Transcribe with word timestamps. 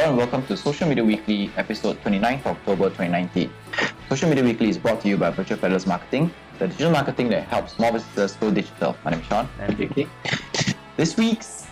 Hello 0.00 0.12
and 0.12 0.18
welcome 0.18 0.46
to 0.46 0.56
Social 0.56 0.88
Media 0.88 1.04
Weekly, 1.04 1.52
episode 1.58 2.02
29th 2.02 2.46
October 2.46 2.88
2019. 2.88 3.52
Social 4.08 4.30
Media 4.30 4.42
Weekly 4.42 4.70
is 4.70 4.78
brought 4.78 5.02
to 5.02 5.08
you 5.10 5.18
by 5.18 5.28
Virtual 5.28 5.58
Peddlers 5.58 5.86
Marketing, 5.86 6.32
the 6.58 6.68
digital 6.68 6.90
marketing 6.90 7.28
that 7.28 7.46
helps 7.48 7.74
small 7.74 7.92
businesses 7.92 8.34
go 8.36 8.50
digital. 8.50 8.96
My 9.04 9.10
name 9.10 9.20
is 9.20 9.26
Sean. 9.26 9.46
And 9.58 9.76
Vicky. 9.76 10.08
This 10.96 11.18
week's 11.18 11.66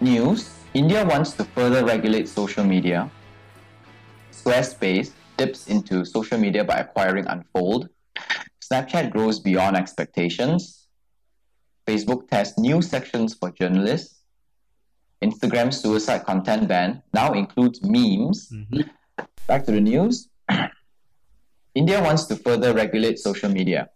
news 0.00 0.54
India 0.72 1.04
wants 1.04 1.32
to 1.32 1.44
further 1.44 1.84
regulate 1.84 2.30
social 2.30 2.64
media. 2.64 3.10
Squarespace 4.32 5.10
dips 5.36 5.66
into 5.66 6.06
social 6.06 6.38
media 6.38 6.64
by 6.64 6.78
acquiring 6.78 7.26
Unfold. 7.26 7.90
Snapchat 8.64 9.10
grows 9.10 9.38
beyond 9.38 9.76
expectations. 9.76 10.88
Facebook 11.86 12.26
tests 12.28 12.58
new 12.58 12.80
sections 12.80 13.34
for 13.34 13.50
journalists. 13.50 14.21
Instagram's 15.22 15.80
suicide 15.80 16.24
content 16.24 16.68
ban 16.68 17.02
now 17.14 17.32
includes 17.32 17.80
memes. 17.82 18.48
Mhm. 18.52 18.88
Back 19.46 19.64
to 19.66 19.72
the 19.72 19.80
news. 19.80 20.28
India 21.74 22.02
wants 22.02 22.24
to 22.26 22.36
further 22.36 22.74
regulate 22.74 23.18
social 23.18 23.48
media. 23.50 23.88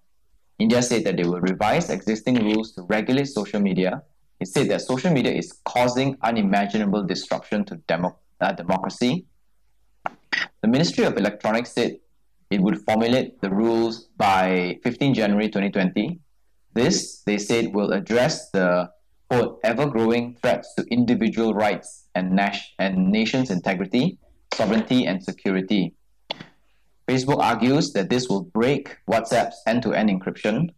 India 0.58 0.80
said 0.82 1.04
that 1.04 1.16
they 1.16 1.24
will 1.24 1.40
revise 1.40 1.90
existing 1.90 2.36
rules 2.42 2.72
to 2.72 2.82
regulate 2.82 3.26
social 3.26 3.60
media. 3.60 4.02
It 4.40 4.48
said 4.48 4.68
that 4.70 4.80
social 4.82 5.10
media 5.12 5.32
is 5.32 5.52
causing 5.64 6.16
unimaginable 6.22 7.02
disruption 7.04 7.64
to 7.66 7.76
demo- 7.88 8.18
uh, 8.40 8.52
democracy. 8.52 9.26
The 10.62 10.68
Ministry 10.68 11.04
of 11.04 11.16
Electronics 11.16 11.72
said 11.72 11.96
it 12.50 12.60
would 12.60 12.78
formulate 12.84 13.40
the 13.40 13.50
rules 13.50 14.04
by 14.16 14.78
15 14.82 15.14
January 15.14 15.48
2020. 15.48 16.18
This, 16.74 17.22
they 17.26 17.38
said, 17.38 17.74
will 17.74 17.92
address 17.92 18.50
the 18.50 18.90
quote, 19.30 19.60
ever 19.64 19.86
growing 19.86 20.34
threats 20.40 20.74
to 20.74 20.84
individual 20.90 21.54
rights 21.54 22.06
and, 22.14 22.32
nas- 22.32 22.72
and 22.78 23.10
nation's 23.10 23.50
integrity, 23.50 24.18
sovereignty, 24.54 25.06
and 25.06 25.22
security. 25.22 25.94
Facebook 27.08 27.38
argues 27.38 27.92
that 27.92 28.10
this 28.10 28.28
will 28.28 28.42
break 28.42 28.96
WhatsApp's 29.08 29.62
end 29.66 29.82
to 29.82 29.92
end 29.92 30.10
encryption, 30.10 30.70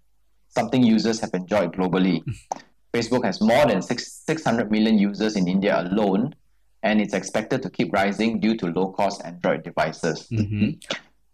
something 0.49 0.83
users 0.83 1.21
have 1.21 1.31
enjoyed 1.35 1.73
globally. 1.73 2.23
Facebook 2.95 3.25
has 3.25 3.41
more 3.41 3.67
than 3.67 3.83
six, 3.83 4.13
600 4.27 4.71
million 4.71 4.99
users 4.99 5.37
in 5.37 5.47
India 5.47 5.81
alone, 5.81 6.35
and 6.83 7.01
it's 7.01 7.15
expected 7.15 7.63
to 7.63 7.71
keep 7.71 7.93
rising 7.93 8.41
due 8.41 8.57
to 8.57 8.67
low 8.67 8.89
cost 8.93 9.23
Android 9.25 9.63
devices. 9.63 10.27
Mhm. 10.33 10.83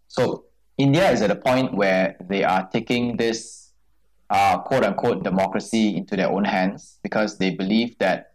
So 0.07 0.45
India 0.77 1.09
is 1.11 1.21
at 1.21 1.31
a 1.31 1.35
point 1.35 1.73
where 1.73 2.17
they 2.27 2.43
are 2.43 2.67
taking 2.71 3.15
this 3.17 3.64
uh, 4.29 4.57
quote 4.59 4.83
unquote 4.83 5.23
democracy 5.23 5.95
into 5.95 6.15
their 6.15 6.31
own 6.31 6.43
hands 6.45 6.99
because 7.03 7.37
they 7.37 7.51
believe 7.51 7.97
that 7.99 8.31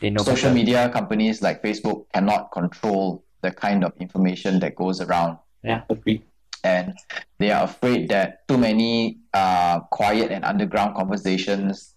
They 0.00 0.10
know 0.10 0.22
social 0.22 0.48
better. 0.50 0.54
media 0.54 0.88
companies 0.88 1.42
like 1.42 1.62
Facebook 1.62 2.06
cannot 2.14 2.50
control 2.52 3.24
the 3.42 3.50
kind 3.50 3.84
of 3.84 3.92
information 4.00 4.58
that 4.60 4.74
goes 4.74 5.00
around. 5.00 5.38
Yeah, 5.62 5.82
agree. 5.88 6.22
And 6.64 6.96
they 7.38 7.50
are 7.50 7.64
afraid 7.64 8.08
that 8.10 8.46
too 8.48 8.58
many 8.58 9.18
uh, 9.32 9.80
quiet 9.92 10.30
and 10.32 10.44
underground 10.44 10.94
conversations 10.96 11.94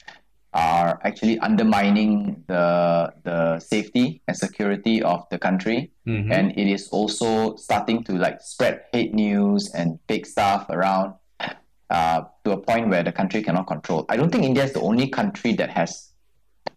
are 0.53 0.99
actually 1.03 1.39
undermining 1.39 2.43
the 2.47 3.11
the 3.23 3.59
safety 3.59 4.21
and 4.27 4.37
security 4.37 5.01
of 5.01 5.25
the 5.31 5.39
country 5.39 5.89
Mhm. 6.05 6.29
and 6.31 6.51
it 6.55 6.67
is 6.69 6.89
also 6.93 7.55
starting 7.55 8.03
to 8.03 8.13
like 8.13 8.37
spread 8.39 8.83
hate 8.93 9.15
news 9.15 9.71
and 9.73 9.97
fake 10.07 10.27
stuff 10.27 10.69
around 10.69 11.15
uh, 11.93 12.23
to 12.43 12.51
a 12.51 12.57
point 12.57 12.89
where 12.89 13.03
the 13.03 13.11
country 13.11 13.43
cannot 13.43 13.67
control. 13.67 14.05
I 14.09 14.17
don't 14.17 14.31
think 14.31 14.43
India 14.43 14.63
is 14.63 14.73
the 14.73 14.81
only 14.81 15.07
country 15.09 15.53
that 15.53 15.69
has 15.69 16.11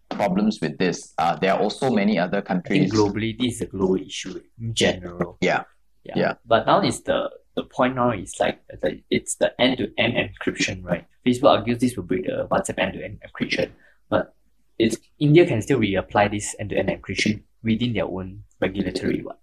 problems 0.09 0.61
with 0.61 0.77
this. 0.77 1.13
Uh, 1.17 1.35
there 1.35 1.53
are 1.53 1.59
also 1.59 1.89
many 1.89 2.19
other 2.19 2.37
I 2.37 2.41
think 2.41 2.47
countries. 2.47 2.93
globally 2.93 3.37
this 3.37 3.55
is 3.55 3.61
a 3.61 3.65
global 3.65 3.97
issue 3.97 4.39
in 4.61 4.73
general. 4.75 5.37
Yeah. 5.41 5.63
Yeah. 6.03 6.13
Yeah. 6.15 6.33
But 6.45 6.67
now 6.67 6.81
is 6.81 7.01
the 7.01 7.31
the 7.55 7.63
point 7.63 7.95
now 7.95 8.11
is 8.11 8.35
like 8.39 8.61
the, 8.81 9.01
it's 9.09 9.35
the 9.35 9.59
end 9.59 9.79
to 9.79 9.91
end 9.97 10.13
encryption, 10.13 10.85
right? 10.85 11.05
Facebook 11.25 11.49
argues 11.49 11.79
this 11.79 11.97
will 11.97 12.03
break 12.03 12.25
the 12.27 12.47
WhatsApp 12.51 12.77
end 12.77 12.93
to 12.93 13.03
end 13.03 13.19
encryption, 13.25 13.71
but 14.09 14.35
it's 14.77 14.97
India 15.17 15.47
can 15.47 15.63
still 15.63 15.79
reapply 15.79 16.29
this 16.29 16.55
end 16.59 16.69
to 16.69 16.77
end 16.77 16.89
encryption 16.89 17.41
within 17.63 17.93
their 17.93 18.05
own 18.05 18.43
regulatory 18.61 19.23
one. 19.23 19.37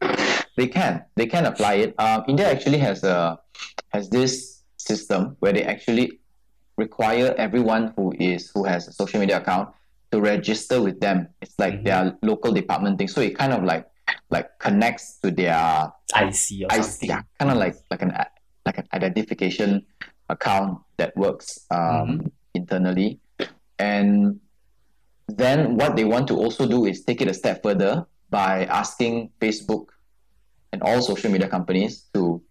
They 0.56 0.68
can 0.68 1.04
they 1.16 1.26
can 1.26 1.46
apply 1.46 1.74
it. 1.74 1.94
Um, 1.98 2.22
India 2.28 2.48
actually 2.48 2.78
has 2.78 3.02
a 3.02 3.40
has 3.88 4.08
this 4.08 4.53
system 4.88 5.36
where 5.40 5.52
they 5.52 5.64
actually 5.64 6.20
require 6.76 7.34
everyone 7.38 7.92
who 7.96 8.12
is 8.18 8.50
who 8.54 8.64
has 8.64 8.88
a 8.88 8.92
social 8.92 9.20
media 9.20 9.38
account 9.38 9.68
to 10.12 10.20
register 10.20 10.82
with 10.82 11.00
them. 11.00 11.28
It's 11.40 11.54
like 11.58 11.74
Mhm. 11.80 11.84
their 11.84 12.02
local 12.22 12.52
department 12.52 12.98
thing. 12.98 13.08
So 13.08 13.20
it 13.20 13.34
kind 13.38 13.52
of 13.52 13.64
like 13.64 13.86
like 14.30 14.58
connects 14.58 15.18
to 15.22 15.30
their 15.30 15.56
IC 16.14 16.64
or 16.64 16.68
I 16.70 16.80
something. 16.80 17.08
yeah, 17.08 17.22
kind 17.38 17.50
of 17.50 17.56
like 17.58 17.76
like 17.90 18.02
an 18.02 18.12
like 18.66 18.78
an 18.78 18.88
identification 18.92 19.84
account 20.28 20.80
that 20.96 21.16
works 21.16 21.64
um, 21.70 22.30
internally, 22.54 23.20
and 23.78 24.40
then 25.28 25.76
what 25.76 25.96
they 25.96 26.04
want 26.04 26.28
to 26.28 26.36
also 26.36 26.66
do 26.68 26.84
is 26.84 27.04
take 27.04 27.20
it 27.24 27.28
a 27.28 27.34
step 27.34 27.62
further 27.62 28.06
by 28.30 28.64
asking 28.66 29.30
Facebook 29.40 29.86
and 30.72 30.82
all 30.82 31.00
social 31.00 31.30
media 31.30 31.48
companies 31.48 32.08
to 32.14 32.42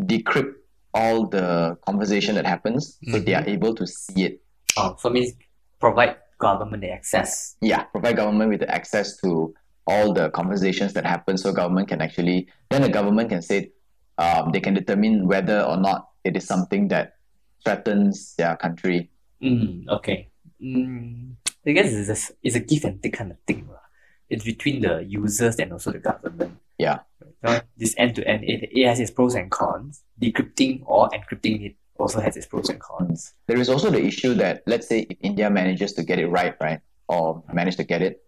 decrypt 0.00 0.54
all 0.96 1.28
the 1.28 1.76
conversation 1.84 2.34
that 2.34 2.46
happens 2.48 2.96
so 3.12 3.20
they 3.20 3.34
are 3.36 3.44
able 3.44 3.74
to 3.76 3.84
see 3.86 4.24
it. 4.24 4.40
Oh, 4.80 4.96
so 4.98 5.10
means 5.12 5.36
provide 5.78 6.16
government 6.40 6.80
the 6.80 6.90
access. 6.90 7.56
Yeah, 7.60 7.84
provide 7.92 8.16
government 8.16 8.48
with 8.50 8.60
the 8.64 8.70
access 8.72 9.20
to 9.20 9.52
all 9.86 10.12
the 10.16 10.30
conversations 10.30 10.92
that 10.96 11.04
happen 11.04 11.36
so 11.36 11.52
government 11.52 11.88
can 11.92 12.00
actually 12.00 12.48
then 12.70 12.82
the 12.82 12.88
government 12.88 13.28
can 13.28 13.42
say 13.42 13.70
um, 14.18 14.50
they 14.52 14.60
can 14.60 14.74
determine 14.74 15.28
whether 15.28 15.60
or 15.60 15.76
not 15.76 16.08
it 16.24 16.36
is 16.36 16.48
something 16.48 16.88
that 16.88 17.16
threatens 17.62 18.34
their 18.36 18.56
country. 18.56 19.10
Mm, 19.42 19.88
okay. 19.88 20.28
Mm, 20.62 21.36
I 21.66 21.72
guess 21.72 21.92
it's 21.92 22.08
a, 22.08 22.18
it's 22.42 22.56
a 22.56 22.60
give 22.60 22.84
and 22.84 23.02
take 23.02 23.14
kind 23.14 23.30
of 23.30 23.38
thing. 23.46 23.68
lah. 23.68 23.84
It's 24.30 24.44
between 24.44 24.80
the 24.80 25.04
users 25.06 25.56
and 25.58 25.72
also 25.72 25.92
the 25.92 25.98
government. 25.98 26.58
Yeah. 26.78 27.00
So 27.44 27.60
this 27.76 27.94
end 27.96 28.14
to 28.16 28.26
end, 28.26 28.44
it 28.44 28.70
it 28.72 28.86
has 28.86 29.00
its 29.00 29.10
pros 29.10 29.34
and 29.34 29.50
cons. 29.50 30.02
Decrypting 30.20 30.82
or 30.84 31.08
encrypting 31.10 31.64
it 31.66 31.76
also 31.98 32.20
has 32.20 32.36
its 32.36 32.46
pros 32.46 32.68
and 32.68 32.80
cons. 32.80 33.34
There 33.46 33.58
is 33.58 33.68
also 33.68 33.90
the 33.90 34.02
issue 34.02 34.34
that 34.34 34.62
let's 34.66 34.86
say 34.86 35.06
if 35.08 35.16
India 35.20 35.48
manages 35.50 35.92
to 35.94 36.02
get 36.02 36.18
it 36.18 36.28
right, 36.28 36.54
right, 36.60 36.80
or 37.08 37.42
manage 37.52 37.76
to 37.76 37.84
get 37.84 38.02
it, 38.02 38.22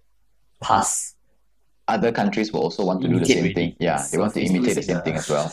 Pass. 0.60 1.14
other 1.86 2.12
countries 2.12 2.52
will 2.52 2.60
also 2.60 2.84
want 2.84 3.02
to 3.02 3.08
do 3.08 3.18
the 3.18 3.26
same 3.26 3.54
thing. 3.54 3.76
Yeah, 3.78 4.04
they 4.10 4.18
want 4.18 4.34
to 4.34 4.40
Facebook 4.40 4.56
imitate 4.56 4.74
the 4.76 4.82
same 4.82 4.96
in 4.96 5.02
thing 5.02 5.16
as 5.16 5.28
well. 5.28 5.52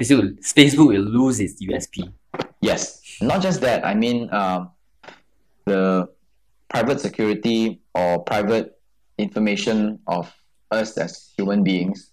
Facebook, 0.00 0.40
Facebook 0.42 0.88
will 0.88 1.02
lose 1.02 1.40
its 1.40 1.62
USP. 1.62 2.12
Yes, 2.60 3.00
not 3.20 3.42
just 3.42 3.60
that. 3.60 3.84
I 3.84 3.94
mean, 3.94 4.32
um, 4.32 4.70
the 5.66 6.08
private 6.68 7.00
security 7.00 7.80
or 7.94 8.22
private 8.24 8.76
information 9.18 10.00
of 10.06 10.34
us 10.70 10.98
as 10.98 11.32
human 11.36 11.62
beings 11.62 12.10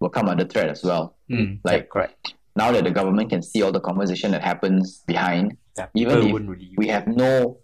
will 0.00 0.10
come 0.10 0.28
under 0.28 0.44
threat 0.44 0.68
as 0.68 0.82
well. 0.84 1.16
Mm, 1.30 1.60
Like- 1.64 1.82
yeah, 1.84 1.86
correct. 1.92 2.34
Now 2.56 2.72
that 2.72 2.84
the 2.84 2.90
government 2.90 3.28
can 3.30 3.42
see 3.42 3.62
all 3.62 3.72
the 3.72 3.80
conversation 3.80 4.30
that 4.32 4.42
happens 4.42 5.02
behind, 5.06 5.56
Yeah, 5.76 5.88
even 5.94 6.22
if 6.22 6.32
really 6.32 6.72
we 6.76 6.88
have 6.88 7.06
no, 7.06 7.58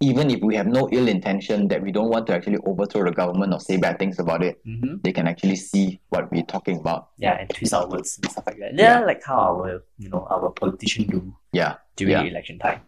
even 0.00 0.30
if 0.30 0.40
we 0.42 0.54
have 0.54 0.66
no 0.68 0.88
ill 0.92 1.08
intention 1.08 1.66
that 1.68 1.82
we 1.82 1.90
don't 1.90 2.08
want 2.10 2.26
to 2.28 2.34
actually 2.34 2.58
overthrow 2.66 3.04
the 3.04 3.10
government 3.10 3.52
or 3.52 3.58
say 3.58 3.76
bad 3.76 3.98
things 3.98 4.18
about 4.18 4.42
it, 4.42 4.60
hmm 4.64 4.96
they 5.02 5.12
can 5.12 5.26
actually 5.26 5.56
see 5.56 5.98
what 6.10 6.30
we're 6.30 6.44
talking 6.46 6.78
about. 6.78 7.08
Yeah, 7.18 7.38
and 7.40 7.50
twist 7.50 7.74
our 7.74 7.88
words 7.88 8.18
and 8.22 8.30
stuff 8.30 8.44
like 8.46 8.58
that. 8.60 8.74
Yeah, 8.78 9.00
like 9.00 9.22
how 9.24 9.38
our 9.58 9.82
you 9.98 10.08
know 10.10 10.26
our 10.30 10.50
politicians 10.50 11.08
do 11.10 11.34
Yeah, 11.52 11.74
during 11.96 12.12
Yeah. 12.12 12.22
election 12.30 12.58
time. 12.58 12.80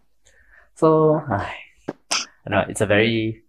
So, 0.75 1.17
I 1.31 2.47
know 2.51 2.65
it's 2.69 2.81
a 2.83 2.87
very 2.87 3.43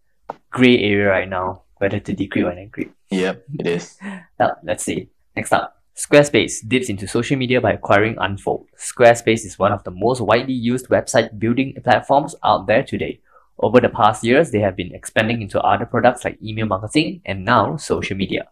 gray 0.50 0.78
area 0.80 1.10
right 1.10 1.30
now 1.30 1.64
whether 1.80 2.00
to 2.00 2.14
decrypt 2.16 2.46
or 2.46 2.56
encrypt. 2.56 2.92
yep, 3.10 3.44
it 3.60 3.68
is. 3.68 3.98
Now, 4.40 4.58
let's 4.64 4.84
see. 4.84 5.10
Next 5.36 5.52
up. 5.52 5.74
Squarespace 5.96 6.68
dips 6.68 6.90
into 6.90 7.08
social 7.08 7.38
media 7.38 7.60
by 7.60 7.74
acquiring 7.74 8.18
Unfold. 8.20 8.68
Squarespace 8.78 9.46
is 9.46 9.58
one 9.58 9.72
of 9.72 9.84
the 9.84 9.90
most 9.90 10.22
widely 10.22 10.54
used 10.54 10.90
website 10.90 11.40
building 11.40 11.74
platforms 11.84 12.36
out 12.44 12.68
there 12.68 12.84
today. 12.84 13.20
Over 13.60 13.82
the 13.82 13.90
past 13.90 14.24
years, 14.24 14.52
they 14.52 14.60
have 14.60 14.76
been 14.76 14.94
expanding 14.94 15.42
into 15.42 15.60
other 15.60 15.88
products 15.88 16.24
like 16.24 16.38
email 16.44 16.68
marketing 16.68 17.22
and 17.26 17.44
now 17.44 17.78
social 17.78 18.16
media. 18.16 18.48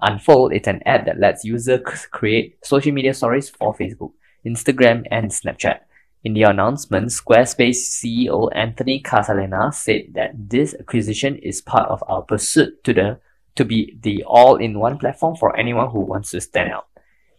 Unfold 0.00 0.52
is 0.52 0.66
an 0.66 0.82
app 0.84 1.06
that 1.06 1.20
lets 1.20 1.44
users 1.44 2.06
create 2.10 2.58
social 2.64 2.90
media 2.90 3.14
stories 3.14 3.50
for 3.50 3.72
Facebook, 3.74 4.12
Instagram, 4.44 5.06
and 5.12 5.30
Snapchat. 5.30 5.80
In 6.22 6.34
the 6.34 6.42
announcement, 6.42 7.08
Squarespace 7.08 7.80
CEO 7.80 8.50
Anthony 8.54 9.00
Casalena 9.00 9.72
said 9.72 10.12
that 10.12 10.32
this 10.34 10.74
acquisition 10.78 11.36
is 11.36 11.62
part 11.62 11.88
of 11.88 12.04
our 12.06 12.22
pursuit 12.22 12.84
to 12.84 12.92
the 12.92 13.20
to 13.56 13.64
be 13.64 13.98
the 14.00 14.22
all-in-one 14.24 14.98
platform 14.98 15.34
for 15.34 15.56
anyone 15.56 15.90
who 15.90 16.00
wants 16.00 16.30
to 16.30 16.40
stand 16.40 16.70
out. 16.72 16.86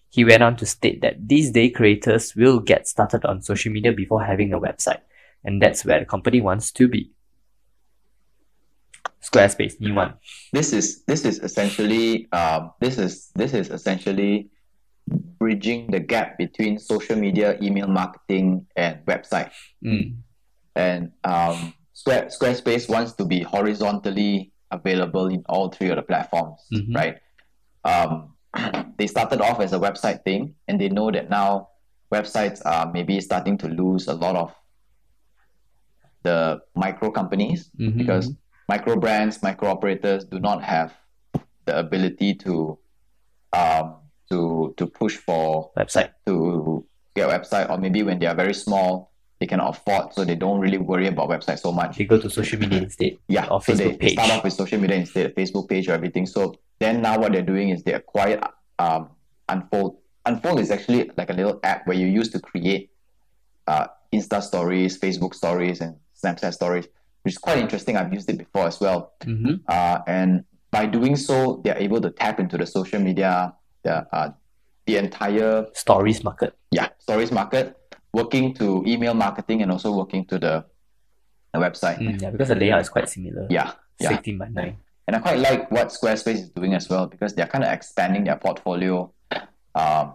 He 0.09 0.25
went 0.25 0.43
on 0.43 0.57
to 0.57 0.65
state 0.65 1.01
that 1.01 1.27
these 1.27 1.51
day 1.51 1.69
creators 1.69 2.35
will 2.35 2.59
get 2.59 2.87
started 2.87 3.23
on 3.23 3.41
social 3.41 3.71
media 3.71 3.93
before 3.93 4.23
having 4.23 4.51
a 4.51 4.59
website, 4.59 5.01
and 5.43 5.61
that's 5.61 5.85
where 5.85 5.99
the 5.99 6.05
company 6.05 6.41
wants 6.41 6.71
to 6.73 6.87
be. 6.87 7.11
Squarespace, 9.23 9.79
new 9.79 9.93
one. 9.93 10.15
this 10.51 10.73
is 10.73 11.03
this 11.03 11.23
is 11.23 11.39
essentially 11.39 12.27
um, 12.31 12.71
this 12.79 12.97
is 12.97 13.29
this 13.35 13.53
is 13.53 13.69
essentially 13.69 14.49
bridging 15.11 15.89
the 15.91 15.99
gap 15.99 16.37
between 16.37 16.79
social 16.79 17.15
media, 17.15 17.57
email 17.61 17.87
marketing, 17.87 18.65
and 18.75 18.99
website. 19.05 19.51
Mm. 19.83 20.17
And 20.75 21.11
um, 21.23 21.73
Square, 21.93 22.27
Squarespace 22.27 22.89
wants 22.89 23.13
to 23.13 23.25
be 23.25 23.41
horizontally 23.41 24.51
available 24.71 25.27
in 25.27 25.43
all 25.49 25.69
three 25.69 25.89
of 25.89 25.97
the 25.97 26.01
platforms, 26.01 26.61
Mhm. 26.73 26.95
right? 26.95 27.17
Um, 27.83 28.33
they 28.97 29.07
started 29.07 29.41
off 29.41 29.59
as 29.59 29.73
a 29.73 29.79
website 29.79 30.23
thing, 30.23 30.55
and 30.67 30.79
they 30.79 30.89
know 30.89 31.11
that 31.11 31.29
now 31.29 31.69
websites 32.11 32.61
are 32.65 32.91
maybe 32.91 33.19
starting 33.21 33.57
to 33.57 33.67
lose 33.67 34.07
a 34.07 34.13
lot 34.13 34.35
of 34.35 34.53
the 36.23 36.61
micro 36.75 37.09
companies 37.11 37.69
Mhm, 37.79 37.97
because 37.97 38.31
micro 38.69 38.95
brands, 38.95 39.41
micro 39.41 39.69
operators 39.69 40.23
do 40.25 40.39
not 40.39 40.63
have 40.63 40.93
the 41.65 41.77
ability 41.77 42.33
to 42.35 42.77
um, 43.53 43.95
to 44.31 44.73
to 44.77 44.87
push 44.87 45.15
for 45.17 45.71
Website. 45.77 46.09
to 46.25 46.83
get 47.15 47.29
a 47.29 47.31
website, 47.39 47.69
or 47.69 47.77
maybe 47.77 48.03
when 48.03 48.17
they 48.19 48.25
are 48.25 48.35
very 48.35 48.53
small, 48.53 49.11
they 49.39 49.47
cannot 49.47 49.69
afford, 49.75 50.13
so 50.13 50.23
they 50.23 50.35
don't 50.35 50.59
really 50.59 50.77
worry 50.77 51.07
about 51.07 51.29
website 51.29 51.59
so 51.59 51.71
much. 51.71 51.97
They 51.97 52.05
go 52.05 52.19
to 52.19 52.29
social 52.29 52.59
media 52.59 52.79
instead. 52.87 53.17
Yeah, 53.27 53.47
Or 53.47 53.61
so 53.61 53.73
they, 53.73 53.85
Facebook 53.85 53.99
they 53.99 54.07
page. 54.07 54.13
start 54.13 54.31
off 54.31 54.43
with 54.43 54.53
social 54.53 54.79
media 54.79 54.97
instead, 54.97 55.35
Facebook 55.35 55.67
page 55.67 55.89
or 55.89 55.93
everything. 55.93 56.25
So 56.25 56.55
then 56.79 57.01
now 57.01 57.19
what 57.19 57.31
they're 57.33 57.41
doing 57.53 57.69
is 57.69 57.83
they 57.83 57.93
acquired 57.93 58.39
um, 58.79 59.09
Unfold. 59.49 59.97
Unfold 60.25 60.59
is 60.59 60.71
actually 60.71 61.09
like 61.17 61.29
a 61.29 61.33
little 61.33 61.59
app 61.63 61.85
where 61.87 61.97
you 61.97 62.07
use 62.07 62.29
to 62.29 62.39
create 62.39 62.91
uh, 63.67 63.87
Insta 64.13 64.41
stories, 64.41 64.97
Facebook 64.99 65.33
stories, 65.33 65.81
and 65.81 65.95
Snapchat 66.23 66.53
stories, 66.53 66.85
which 67.23 67.33
is 67.33 67.37
quite 67.37 67.57
interesting. 67.57 67.97
I've 67.97 68.13
used 68.13 68.29
it 68.29 68.37
before 68.37 68.67
as 68.67 68.79
well. 68.79 69.13
Mm-hmm. 69.21 69.55
Uh, 69.67 69.99
and 70.07 70.45
by 70.69 70.85
doing 70.85 71.15
so, 71.17 71.59
they're 71.63 71.77
able 71.77 71.99
to 71.99 72.11
tap 72.11 72.39
into 72.39 72.57
the 72.57 72.65
social 72.67 72.99
media, 73.01 73.53
the 73.83 74.07
uh, 74.15 74.31
the 74.85 74.97
entire 74.97 75.65
Stories 75.73 76.23
market. 76.23 76.53
yeah 76.71 76.89
stories 76.99 77.31
market, 77.31 77.77
working 78.13 78.53
to 78.55 78.83
email 78.87 79.13
marketing 79.13 79.61
and 79.61 79.71
also 79.71 79.91
working 79.95 80.25
to 80.25 80.39
the, 80.39 80.65
the 81.53 81.59
website. 81.59 81.97
Mm, 81.99 82.21
yeah, 82.21 82.29
because 82.31 82.47
the 82.49 82.55
layout 82.55 82.81
is 82.81 82.89
quite 82.89 83.09
similar. 83.09 83.47
Yeah, 83.49 83.73
yeah. 83.99 84.09
16 84.09 84.37
by 84.37 84.47
9. 84.49 84.77
And 85.07 85.15
I 85.15 85.19
quite 85.19 85.39
like 85.39 85.69
what 85.71 85.87
Squarespace 85.89 86.35
is 86.45 86.49
doing 86.49 86.73
as 86.73 86.87
well 86.89 87.05
because 87.07 87.33
they're 87.35 87.47
kind 87.47 87.63
of 87.63 87.71
expanding 87.71 88.23
their 88.23 88.37
portfolio. 88.37 89.11
Um, 89.75 90.13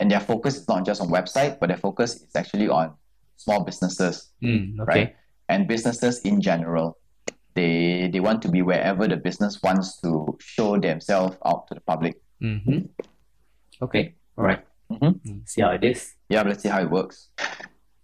and 0.00 0.10
their 0.10 0.20
focus 0.20 0.56
is 0.56 0.68
not 0.68 0.84
just 0.84 1.00
on 1.00 1.08
website, 1.08 1.58
but 1.60 1.68
their 1.68 1.76
focus 1.78 2.16
is 2.16 2.34
actually 2.36 2.68
on 2.68 2.92
small 3.36 3.64
businesses, 3.64 4.30
Mm, 4.42 4.80
okay. 4.80 4.84
right? 5.00 5.16
And 5.48 5.66
businesses 5.68 6.20
in 6.22 6.40
general. 6.40 6.98
They 7.54 8.10
they 8.12 8.18
want 8.18 8.42
to 8.42 8.48
be 8.48 8.62
wherever 8.62 9.06
the 9.06 9.16
business 9.16 9.62
wants 9.62 10.00
to 10.00 10.36
show 10.40 10.76
themselves 10.78 11.36
out 11.46 11.68
to 11.68 11.74
the 11.74 11.80
public. 11.80 12.16
Mm-hmm. 12.44 12.78
Okay. 13.80 14.14
All 14.36 14.44
right. 14.44 14.60
Mhm. 14.92 15.16
Mm, 15.24 15.48
See 15.48 15.62
how 15.62 15.70
it 15.72 15.82
is. 15.84 16.12
Yeah, 16.28 16.42
let's 16.42 16.62
see 16.62 16.68
how 16.68 16.80
it 16.84 16.90
works. 16.90 17.30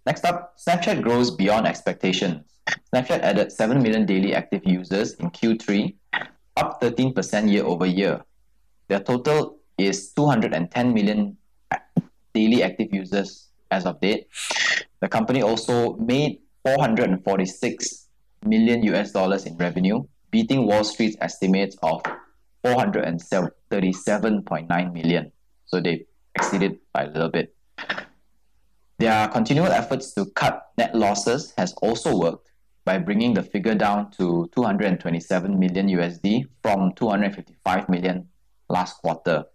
Next 0.05 0.25
up, 0.25 0.57
Snapchat 0.57 1.01
grows 1.05 1.29
beyond 1.29 1.67
expectations. 1.67 2.41
Snapchat 2.89 3.21
added 3.21 3.51
7 3.51 3.77
million 3.81 4.05
daily 4.05 4.33
active 4.33 4.65
users 4.65 5.13
in 5.21 5.29
Q3, 5.29 5.93
up 6.57 6.81
13% 6.81 7.13
year 7.51 7.63
over 7.63 7.85
year. 7.85 8.25
Their 8.89 8.99
total 8.99 9.59
is 9.77 10.11
210 10.13 10.93
million 10.93 11.37
daily 12.33 12.63
active 12.63 12.89
users 12.91 13.49
as 13.69 13.85
of 13.85 13.99
date. 14.01 14.27
The 15.01 15.07
company 15.07 15.41
also 15.43 15.93
made 15.97 16.39
446 16.65 18.07
million 18.45 18.83
US 18.93 19.11
dollars 19.11 19.45
in 19.45 19.55
revenue, 19.57 20.03
beating 20.31 20.65
Wall 20.65 20.83
Street's 20.83 21.17
estimates 21.21 21.77
of 21.83 22.01
437.9 22.63 24.93
million. 24.93 25.31
So 25.65 25.79
they 25.79 26.05
exceeded 26.35 26.79
by 26.93 27.03
a 27.03 27.07
little 27.07 27.29
bit. 27.29 27.55
Their 28.99 29.27
continual 29.29 29.71
efforts 29.71 30.13
to 30.13 30.25
cut 30.27 30.67
net 30.77 30.93
losses 30.93 31.53
has 31.57 31.73
also 31.81 32.15
worked 32.15 32.51
by 32.85 32.97
bringing 32.97 33.33
the 33.33 33.43
figure 33.43 33.75
down 33.75 34.11
to 34.11 34.49
227 34.53 35.57
million 35.57 35.87
USD 35.87 36.45
from 36.61 36.93
255 36.93 37.89
million 37.89 38.27
last 38.69 39.01
quarter. 39.01 39.45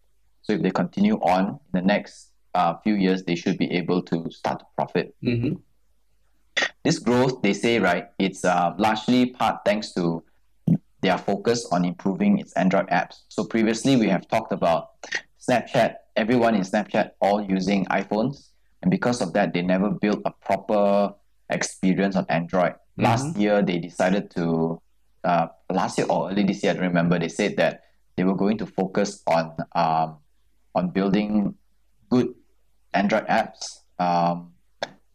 So 0.43 0.53
if 0.53 0.63
they 0.63 0.71
continue 0.71 1.17
on 1.17 1.49
in 1.49 1.73
the 1.73 1.83
next 1.83 2.31
uh, 2.55 2.75
few 2.83 2.95
years, 2.95 3.25
they 3.25 3.35
should 3.35 3.59
be 3.59 3.71
able 3.73 4.03
to 4.03 4.31
start 4.31 4.61
to 4.61 4.67
profit. 4.77 5.15
Mm-hmm. 5.23 5.55
This 6.85 6.99
growth, 6.99 7.43
they 7.43 7.53
say, 7.53 7.79
right, 7.79 8.07
it's 8.19 8.45
uh, 8.45 8.75
largely 8.79 9.27
part 9.27 9.61
thanks 9.65 9.93
to 9.95 10.23
their 11.07 11.19
focused 11.19 11.69
on 11.73 11.85
improving 11.85 12.39
its 12.39 12.53
Android 12.55 12.89
apps. 12.89 13.23
So 13.29 13.45
previously, 13.45 13.97
we 13.97 14.09
have 14.09 14.27
talked 14.29 14.53
about 14.53 14.91
Snapchat, 15.39 15.95
everyone 16.17 16.55
in 16.55 16.63
Snapchat 16.63 17.11
all 17.21 17.41
using 17.43 17.87
iPhones. 17.87 18.51
And 18.83 18.91
because 18.91 19.23
of 19.23 19.33
that, 19.35 19.55
they 19.55 19.63
never 19.63 19.91
built 19.91 20.21
a 20.25 20.33
proper 20.33 21.15
experience 21.51 22.17
on 22.17 22.27
Android. 22.29 22.75
Last 22.99 23.37
year, 23.37 23.63
they 23.63 23.79
decided 23.79 24.31
to, 24.37 24.81
uh, 25.23 25.47
last 25.71 25.99
year 25.99 26.07
or 26.11 26.31
early 26.31 26.45
this 26.45 26.63
year, 26.63 26.73
I 26.73 26.75
don't 26.75 26.85
remember, 26.85 27.19
they 27.19 27.29
said 27.29 27.57
that 27.57 27.83
they 28.17 28.25
were 28.25 28.35
going 28.35 28.59
to 28.59 28.67
focus 28.67 29.23
on 29.27 29.55
um, 29.75 30.19
on 30.75 30.91
building 30.91 31.55
good 32.11 32.35
Android 32.93 33.27
apps. 33.29 33.81
Um, 33.99 34.53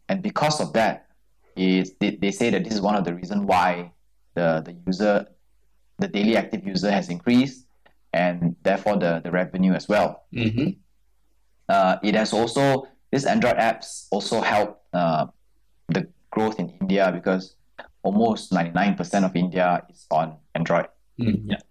and 0.08 0.22
because 0.22 0.60
of 0.60 0.72
that, 0.72 1.06
is 1.56 1.94
they, 2.00 2.16
they 2.16 2.30
say 2.30 2.50
that 2.50 2.64
this 2.64 2.72
is 2.72 2.80
one 2.80 2.96
of 2.96 3.04
the 3.04 3.14
reasons 3.14 3.44
why 3.44 3.92
the, 4.34 4.62
the 4.64 4.74
user, 4.86 5.26
the 6.02 6.08
daily 6.08 6.36
active 6.36 6.66
user 6.66 6.90
has 6.90 7.08
increased 7.08 7.66
and 8.12 8.56
therefore 8.62 8.98
the, 8.98 9.20
the 9.24 9.30
revenue 9.30 9.72
as 9.72 9.88
well. 9.88 10.26
Mm-hmm. 10.34 10.70
Uh, 11.68 11.96
it 12.02 12.14
has 12.14 12.32
also, 12.32 12.88
this 13.10 13.24
Android 13.24 13.56
apps 13.56 14.08
also 14.10 14.40
help 14.40 14.82
uh, 14.92 15.26
the 15.88 16.08
growth 16.30 16.58
in 16.58 16.74
India 16.80 17.10
because 17.14 17.54
almost 18.02 18.50
99% 18.50 19.24
of 19.24 19.36
India 19.36 19.82
is 19.88 20.06
on 20.10 20.36
Android. 20.54 20.88
Mm, 21.20 21.54
yeah. 21.54 21.62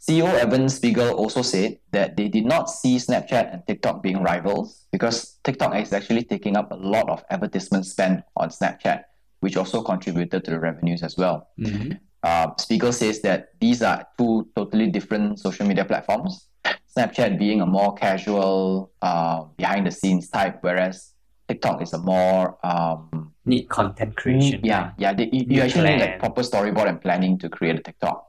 CEO 0.00 0.28
Evan 0.34 0.68
Spiegel 0.68 1.14
also 1.14 1.42
said 1.42 1.78
that 1.92 2.16
they 2.16 2.28
did 2.28 2.44
not 2.44 2.68
see 2.68 2.96
Snapchat 2.96 3.52
and 3.52 3.66
TikTok 3.66 4.02
being 4.02 4.22
rivals 4.22 4.86
because 4.92 5.38
TikTok 5.44 5.76
is 5.76 5.92
actually 5.92 6.24
taking 6.24 6.56
up 6.56 6.72
a 6.72 6.76
lot 6.76 7.08
of 7.08 7.24
advertisement 7.30 7.86
spend 7.86 8.22
on 8.36 8.48
Snapchat, 8.48 9.04
which 9.40 9.56
also 9.56 9.82
contributed 9.82 10.44
to 10.44 10.50
the 10.50 10.60
revenues 10.60 11.02
as 11.02 11.16
well. 11.16 11.48
Mm-hmm. 11.58 11.92
Uh, 12.24 12.48
Spiegel 12.58 12.92
says 12.92 13.20
that 13.20 13.48
these 13.60 13.82
are 13.82 14.06
two 14.16 14.48
totally 14.56 14.88
different 14.88 15.38
social 15.38 15.66
media 15.66 15.84
platforms. 15.84 16.48
Snapchat 16.96 17.38
being 17.38 17.60
a 17.60 17.66
more 17.66 17.92
casual, 17.92 18.90
uh, 19.02 19.44
behind 19.58 19.86
the 19.86 19.90
scenes 19.90 20.30
type, 20.30 20.56
whereas 20.62 21.12
TikTok 21.48 21.82
is 21.82 21.92
a 21.92 21.98
more 21.98 22.56
um, 22.64 23.32
Need 23.44 23.68
content 23.68 24.16
creation. 24.16 24.60
yeah 24.64 24.92
yeah 24.96 25.12
they, 25.12 25.24
you, 25.30 25.44
You 25.44 25.56
you 25.56 25.60
actually 25.60 25.90
need 25.90 25.98
plan. 26.00 26.10
like 26.12 26.18
proper 26.20 26.40
storyboard 26.40 26.88
and 26.88 26.98
planning 27.00 27.36
to 27.44 27.50
create 27.50 27.76
a 27.78 27.82
TikTok. 27.82 28.24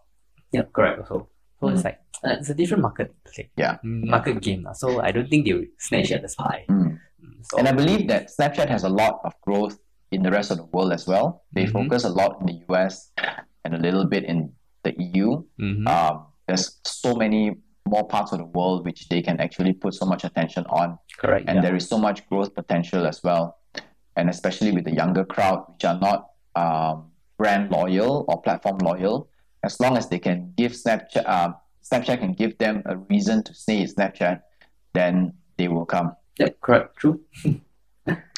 Yeah, 0.52 0.64
correct. 0.74 1.00
Also, 1.00 1.30
so 1.62 1.70
it's 1.70 1.86
like 1.86 2.00
uh, 2.26 2.36
it's 2.40 2.50
a 2.50 2.54
different 2.54 2.82
market. 2.84 3.16
Like, 3.38 3.50
Yeah. 3.56 3.78
market 3.84 4.42
game. 4.42 4.68
So 4.74 5.00
I 5.02 5.12
don't 5.16 5.30
think 5.30 5.46
they 5.48 5.54
will 5.54 5.70
snatch 5.80 6.12
at 6.12 6.22
the 6.22 6.34
pie. 6.38 6.66
Mm. 6.70 7.00
Mm, 7.24 7.40
So 7.48 7.58
And 7.60 7.68
I 7.70 7.72
believe 7.72 8.10
that 8.10 8.28
Snapchat 8.28 8.68
has 8.68 8.84
a 8.84 8.90
lot 8.90 9.22
of 9.24 9.32
growth 9.48 9.80
in 10.12 10.22
the 10.22 10.32
rest 10.32 10.52
of 10.52 10.58
the 10.58 10.66
world 10.76 10.92
as 10.92 11.08
well. 11.08 11.44
They 11.56 11.66
Mhm. 11.66 11.72
focus 11.78 12.04
a 12.04 12.10
lot 12.10 12.42
in 12.42 12.46
the 12.52 12.58
US 12.68 13.12
and 13.66 13.76
a 13.76 13.80
little 13.80 14.06
bit 14.06 14.24
in 14.24 14.54
the 14.84 14.94
EU. 15.02 15.44
Mhm. 15.60 15.88
Um, 15.88 16.28
there's 16.48 16.80
so 16.86 17.16
many 17.16 17.58
more 17.88 18.08
parts 18.08 18.32
of 18.32 18.38
the 18.40 18.46
world 18.46 18.86
which 18.86 19.10
they 19.10 19.22
can 19.22 19.40
actually 19.40 19.74
put 19.74 19.94
so 19.94 20.06
much 20.06 20.24
attention 20.24 20.64
on, 20.70 20.98
correct. 21.20 21.46
and 21.48 21.58
yeah. 21.58 21.62
there 21.62 21.76
is 21.76 21.88
so 21.88 21.98
much 21.98 22.28
growth 22.30 22.54
potential 22.56 23.06
as 23.06 23.22
well. 23.24 23.58
And 24.16 24.30
especially 24.30 24.72
with 24.72 24.86
the 24.86 24.94
younger 24.94 25.26
crowd, 25.26 25.66
which 25.74 25.84
are 25.84 26.00
not 26.00 26.30
um, 26.56 27.12
brand 27.38 27.70
loyal 27.72 28.26
or 28.30 28.42
platform 28.42 28.78
loyal, 28.78 29.28
as 29.64 29.80
long 29.80 29.98
as 29.98 30.08
they 30.08 30.20
can 30.20 30.54
give 30.56 30.72
Snapchat, 30.72 31.28
um, 31.28 31.56
Snapchat 31.84 32.20
can 32.20 32.34
give 32.34 32.58
them 32.58 32.82
a 32.86 32.98
reason 32.98 33.44
to 33.44 33.54
stay 33.54 33.82
in 33.82 33.88
Snapchat, 33.88 34.42
then 34.94 35.34
they 35.58 35.68
will 35.68 35.86
come. 35.86 36.16
Yep, 36.40 36.62
correct. 36.62 36.98
True. 36.98 37.20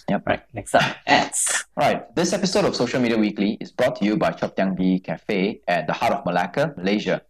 Yep. 0.10 0.24
Right. 0.26 0.42
Next 0.54 0.74
up, 0.74 0.96
ads. 1.06 1.66
Right. 1.76 2.16
This 2.16 2.32
episode 2.32 2.64
of 2.64 2.76
Social 2.78 3.02
Media 3.02 3.18
Weekly 3.18 3.58
is 3.60 3.74
brought 3.74 3.98
to 3.98 4.06
you 4.06 4.16
by 4.16 4.32
Chop 4.32 4.56
Tiang 4.56 4.76
Bee 4.76 5.00
Cafe 5.00 5.60
at 5.68 5.86
the 5.86 5.92
heart 5.92 6.14
of 6.14 6.26
Malacca, 6.26 6.74
Malaysia. 6.78 7.22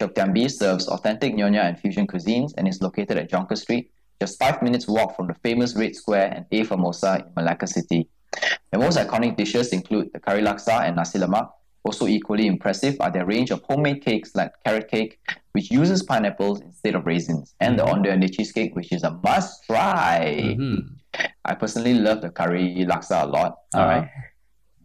Chop 0.00 0.12
Tiang 0.12 0.34
Bee 0.34 0.48
serves 0.48 0.88
authentic 0.88 1.34
Nyonya 1.34 1.62
and 1.62 1.78
fusion 1.78 2.04
cuisines 2.04 2.52
and 2.58 2.66
is 2.66 2.82
located 2.82 3.16
at 3.16 3.30
Jonker 3.30 3.56
Street, 3.56 3.92
just 4.20 4.40
five 4.40 4.60
minutes 4.60 4.88
walk 4.88 5.14
from 5.16 5.28
the 5.28 5.34
famous 5.34 5.76
Red 5.76 5.94
Square 5.94 6.32
and 6.34 6.46
A 6.50 6.64
Famosa 6.66 7.24
in 7.24 7.32
Malacca 7.36 7.68
City. 7.68 8.08
The 8.72 8.78
most 8.78 8.98
iconic 8.98 9.36
dishes 9.36 9.72
include 9.72 10.10
the 10.12 10.18
curry 10.18 10.42
laksa 10.42 10.82
and 10.82 10.96
nasi 10.96 11.20
lemak. 11.20 11.48
Also 11.86 12.06
equally 12.08 12.46
impressive 12.54 12.96
are 13.00 13.12
their 13.16 13.24
range 13.34 13.50
of 13.52 13.62
homemade 13.68 14.00
cakes 14.04 14.34
like 14.34 14.50
carrot 14.64 14.88
cake, 14.90 15.12
which 15.52 15.70
uses 15.70 16.02
pineapples 16.02 16.60
instead 16.60 16.94
of 16.96 17.06
raisins, 17.06 17.54
and 17.60 17.78
the 17.78 17.84
onde 17.92 18.08
onde 18.14 18.28
cheesecake, 18.36 18.74
which 18.78 18.90
is 18.96 19.02
a 19.04 19.12
must 19.22 19.52
try. 19.70 20.18
Mhm. 20.44 20.78
I 21.50 21.54
personally 21.54 21.94
love 21.94 22.18
the 22.22 22.30
curry 22.40 22.84
laksa 22.90 23.22
a 23.22 23.26
lot. 23.26 23.52
All 23.74 23.86
right. 23.92 24.08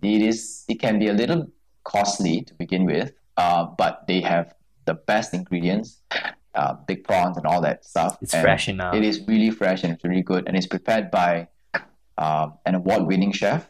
it 0.03 0.21
is 0.31 0.65
it 0.71 0.77
can 0.85 0.95
be 1.03 1.07
a 1.13 1.13
little 1.21 1.41
costly 1.83 2.35
to 2.47 2.53
begin 2.63 2.83
with, 2.85 3.09
uh, 3.37 3.63
but 3.81 3.93
they 4.07 4.19
have 4.33 4.47
the 4.89 4.95
best 5.09 5.33
ingredients, 5.39 5.89
uh, 6.59 6.73
big 6.89 6.99
prawns 7.07 7.35
and 7.37 7.45
all 7.45 7.61
that 7.61 7.77
stuff. 7.85 8.11
It's 8.21 8.33
And 8.33 8.41
fresh 8.47 8.65
enough. 8.73 8.93
It 8.99 9.03
is 9.03 9.15
really 9.27 9.51
fresh 9.61 9.83
and 9.83 9.93
it's 9.93 10.03
really 10.03 10.25
good, 10.31 10.43
and 10.47 10.53
it's 10.57 10.67
prepared 10.75 11.05
by 11.11 11.47
um, 12.25 12.47
an 12.67 12.73
award-winning 12.75 13.31
chef. 13.41 13.61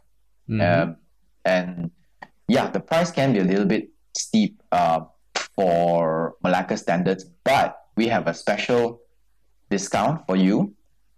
Mhm. 0.50 0.62
Um, 0.68 0.88
and 1.46 1.92
yeah, 2.52 2.68
the 2.70 2.80
price 2.82 3.12
can 3.12 3.32
be 3.32 3.40
a 3.40 3.44
little 3.52 3.66
bit 3.66 3.90
steep 4.18 4.62
uh, 4.74 5.00
for 5.56 6.36
Malacca 6.44 6.76
standards, 6.76 7.24
but 7.46 7.80
we 7.96 8.08
have 8.08 8.28
a 8.28 8.34
special 8.34 9.00
discount 9.70 10.26
for 10.28 10.36
you. 10.36 10.74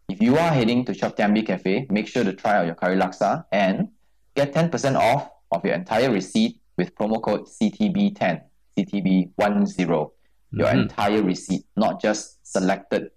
If 0.09 0.21
you 0.21 0.37
are 0.37 0.51
heading 0.51 0.85
to 0.85 0.93
Chop 0.93 1.17
Tiang 1.17 1.33
Bee 1.33 1.41
Cafe, 1.41 1.87
make 1.89 2.07
sure 2.07 2.23
to 2.23 2.33
try 2.33 2.57
out 2.57 2.65
your 2.67 2.75
curry 2.75 2.97
laksa 2.97 3.45
and 3.51 3.89
get 4.35 4.53
10% 4.53 4.95
off 4.95 5.29
of 5.51 5.65
your 5.65 5.73
entire 5.73 6.11
receipt 6.11 6.59
with 6.77 6.93
promo 6.93 7.19
code 7.21 7.45
CTB10, 7.47 8.41
CTB10, 8.77 10.11
your 10.51 10.67
Mhm. 10.67 10.81
entire 10.81 11.21
receipt, 11.23 11.65
not 11.75 11.99
just 12.01 12.45
selected 12.45 13.09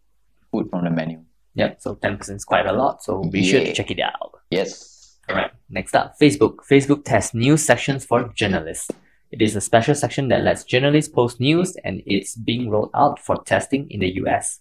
food 0.51 0.71
from 0.71 0.85
the 0.85 0.91
menu. 0.91 1.21
Yep, 1.55 1.83
so 1.83 1.95
10% 1.97 2.37
is 2.37 2.45
quite 2.45 2.67
a 2.67 2.73
lot, 2.73 3.03
so 3.03 3.23
be 3.25 3.43
sure 3.45 3.61
to 3.61 3.73
check 3.75 3.91
it 3.91 4.01
out. 4.01 4.33
Yes. 4.51 4.96
Alright, 5.29 5.51
next 5.69 5.95
up, 5.95 6.15
Facebook. 6.21 6.59
Facebook 6.71 7.05
tests 7.05 7.35
new 7.35 7.57
sections 7.57 8.05
for 8.05 8.33
journalists. 8.35 8.91
It 9.33 9.43
is 9.43 9.57
a 9.57 9.61
special 9.61 9.95
section 9.95 10.29
that 10.29 10.43
lets 10.43 10.63
journalists 10.63 11.13
post 11.13 11.41
news 11.41 11.77
and 11.85 12.03
it's 12.07 12.37
being 12.37 12.71
rolled 12.71 12.91
out 12.95 13.19
for 13.19 13.43
testing 13.43 13.91
in 13.91 14.01
the 14.01 14.15
US. 14.23 14.61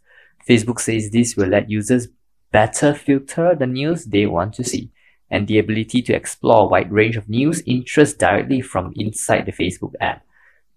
Facebook 0.49 0.79
says 0.79 1.11
this 1.11 1.35
will 1.35 1.49
let 1.49 1.69
users 1.69 2.07
better 2.51 2.93
filter 2.93 3.55
the 3.55 3.67
news 3.67 4.05
they 4.05 4.25
want 4.25 4.53
to 4.55 4.63
see 4.63 4.91
and 5.29 5.47
the 5.47 5.59
ability 5.59 6.01
to 6.01 6.13
explore 6.13 6.63
a 6.63 6.67
wide 6.67 6.91
range 6.91 7.17
of 7.17 7.29
news 7.29 7.61
interests 7.67 8.17
directly 8.17 8.61
from 8.61 8.93
inside 8.95 9.45
the 9.45 9.51
Facebook 9.51 9.93
app. 10.01 10.23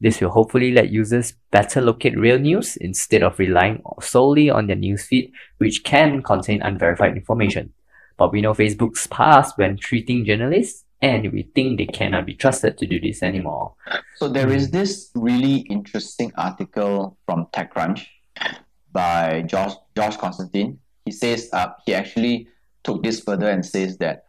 This 0.01 0.21
will 0.21 0.31
hopefully 0.31 0.71
let 0.71 0.91
users 0.91 1.35
better 1.51 1.81
locate 1.81 2.19
real 2.19 2.39
news 2.39 2.77
instead 2.77 3.23
of 3.23 3.39
relying 3.39 3.83
solely 4.01 4.49
on 4.49 4.67
their 4.67 4.77
newsfeed, 4.77 5.33
which 5.59 5.83
can 5.83 6.23
contain 6.23 6.63
unverified 6.63 7.17
information. 7.17 7.73
But 8.19 8.33
we 8.33 8.43
know 8.43 8.53
Facebook's 8.53 9.07
past 9.07 9.57
when 9.57 9.79
treating 9.79 10.25
journalists, 10.27 10.85
and 11.01 11.33
we 11.33 11.45
think 11.55 11.79
they 11.79 11.87
cannot 11.87 12.27
be 12.27 12.35
trusted 12.35 12.77
to 12.79 12.87
do 12.87 13.01
this 13.01 13.23
anymore. 13.23 13.75
So 14.17 14.29
there 14.29 14.51
is 14.51 14.71
this 14.71 15.11
really 15.15 15.59
interesting 15.71 16.33
article 16.37 17.17
from 17.25 17.47
TechCrunch 17.55 18.07
by 18.93 19.43
Josh 19.43 19.75
Josh 19.97 20.17
Constine. 20.17 20.79
He 21.05 21.13
says 21.13 21.49
uh, 21.53 21.69
he 21.87 21.95
actually 21.95 22.49
took 22.83 23.03
this 23.03 23.21
further 23.21 23.49
and 23.49 23.65
says 23.65 23.97
that 23.99 24.27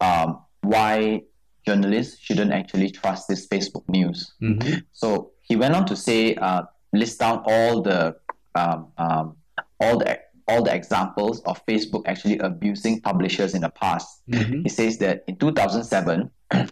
um, 0.00 0.40
why 0.62 1.22
journalists 1.66 2.18
shouldn't 2.20 2.52
actually 2.52 2.90
trust 2.90 3.28
this 3.28 3.46
Facebook 3.48 3.88
news. 3.88 4.32
Mhm. 4.40 4.84
So 4.92 5.32
he 5.42 5.56
went 5.56 5.74
on 5.74 5.86
to 5.86 5.96
say, 5.96 6.34
uh, 6.36 6.62
list 6.92 7.18
down 7.18 7.42
all 7.46 7.82
the 7.82 8.16
um, 8.54 8.88
um, 8.98 9.36
all 9.80 9.98
the 9.98 10.18
all 10.48 10.62
the 10.62 10.74
examples 10.74 11.40
of 11.42 11.64
Facebook 11.66 12.02
actually 12.06 12.38
abusing 12.38 13.00
publishers 13.00 13.54
in 13.54 13.60
the 13.62 13.70
past. 13.70 14.22
Mhm. 14.28 14.62
He 14.64 14.68
says 14.68 14.98
that 14.98 15.24
in 15.26 15.36
2007, 15.36 16.30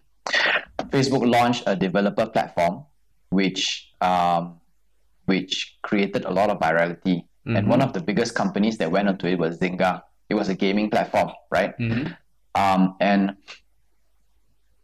Facebook 0.91 1.25
launched 1.31 1.65
a 1.67 1.77
developer 1.77 2.27
platform 2.27 2.85
which 3.31 3.89
um, 4.01 4.57
which 5.27 5.79
created 5.83 6.25
a 6.25 6.31
lot 6.31 6.51
of 6.51 6.59
virality. 6.59 7.25
And 7.47 7.67
Mhm. 7.67 7.69
one 7.69 7.83
of 7.83 7.93
the 7.93 8.01
biggest 8.01 8.35
companies 8.35 8.79
that 8.79 8.91
went 8.91 9.09
onto 9.09 9.27
it 9.27 9.39
was 9.39 9.59
Zynga. 9.59 10.03
It 10.29 10.35
was 10.35 10.49
a 10.49 10.55
gaming 10.55 10.91
platform, 10.91 11.31
right? 11.51 11.77
Mhm. 11.79 12.17
Um, 12.55 12.97
and 13.01 13.37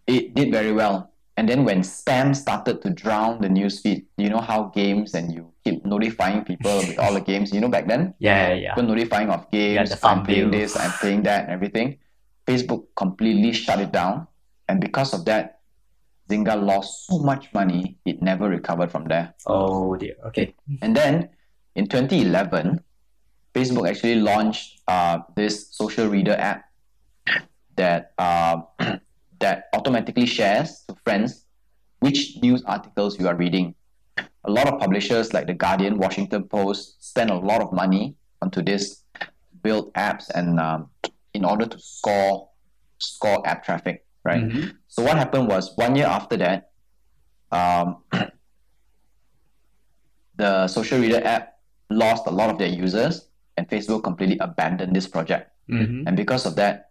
it 0.07 0.35
did 0.35 0.51
very 0.53 0.73
well. 0.73 1.11
And 1.37 1.49
then 1.49 1.65
when 1.65 1.83
spam 1.83 2.35
started 2.35 2.81
to 2.83 2.91
drown 2.91 3.43
the 3.43 3.49
newsfeed, 3.49 4.07
you 4.17 4.31
know 4.31 4.41
how 4.41 4.73
games 4.75 5.13
and 5.13 5.33
you 5.33 5.53
keep 5.65 5.85
notifying 5.85 6.45
people 6.45 6.79
with 6.79 6.99
all 6.99 7.13
the 7.13 7.21
games, 7.33 7.53
you 7.53 7.61
know, 7.61 7.69
back 7.69 7.87
then? 7.87 8.15
Yeah, 8.19 8.49
yeah, 8.49 8.55
yeah. 8.55 8.75
people 8.75 8.89
notifying 8.89 9.29
of 9.29 9.51
games, 9.51 9.95
farm 9.97 10.21
I'm 10.21 10.25
playing 10.25 10.51
this, 10.51 10.77
I'm 10.77 10.93
playing 10.93 11.25
that, 11.25 11.45
and 11.45 11.53
everything. 11.53 11.99
Facebook 12.47 12.87
completely 12.97 13.53
shut 13.53 13.81
it 13.81 13.93
down, 13.93 14.27
and 14.69 14.81
because 14.81 15.13
of 15.13 15.25
that, 15.27 15.61
Zynga 16.29 16.57
lost 16.61 17.07
so 17.07 17.19
much 17.19 17.53
money 17.55 17.99
it 18.05 18.23
never 18.23 18.49
recovered 18.49 18.91
from 18.91 19.05
there. 19.07 19.35
Oh 19.47 19.95
dear. 19.97 20.15
Okay. 20.27 20.55
And 20.83 20.97
then 20.97 21.31
in 21.75 21.87
2011, 21.87 22.81
Facebook 23.55 23.89
actually 23.89 24.17
launched 24.17 24.81
uh, 24.89 25.21
this 25.37 25.69
social 25.71 26.09
reader 26.09 26.35
app 26.35 26.65
that 27.77 28.13
uh, 28.19 28.63
that 29.41 29.65
automatically 29.73 30.27
shares 30.27 30.85
to 30.89 30.95
friends 31.05 31.45
which 32.01 32.37
news 32.43 32.63
articles 32.65 33.19
you 33.19 33.27
are 33.29 33.35
reading. 33.37 33.75
A 34.45 34.51
lot 34.51 34.69
of 34.69 34.79
publishers 34.79 35.33
like 35.35 35.47
The 35.47 35.55
Guardian, 35.55 35.99
Washington 35.99 36.45
Post 36.45 37.03
spend 37.05 37.31
a 37.31 37.35
lot 37.35 37.61
of 37.61 37.73
money 37.73 38.15
onto 38.43 38.63
this 38.63 39.03
build 39.63 39.93
apps 39.95 40.31
and 40.35 40.61
um, 40.61 40.89
in 41.35 41.45
order 41.45 41.67
to 41.67 41.79
score 41.79 42.49
score 42.99 43.47
app 43.47 43.65
traffic, 43.65 44.07
right? 44.25 44.45
Mhm. 44.45 44.77
So 44.89 45.03
what 45.03 45.17
happened 45.19 45.49
was 45.49 45.77
one 45.77 45.97
year 45.97 46.07
after 46.07 46.37
that, 46.39 46.71
um, 47.51 48.05
the 50.37 50.69
social 50.69 50.99
reader 51.01 51.21
app 51.25 51.59
lost 51.91 52.27
a 52.27 52.31
lot 52.31 52.51
of 52.51 52.59
their 52.59 52.69
users, 52.69 53.29
and 53.57 53.69
Facebook 53.69 54.05
completely 54.05 54.39
abandoned 54.39 54.95
this 54.95 55.07
project. 55.09 55.51
Mhm. 55.69 56.05
And 56.07 56.17
because 56.17 56.47
of 56.47 56.57
that, 56.57 56.91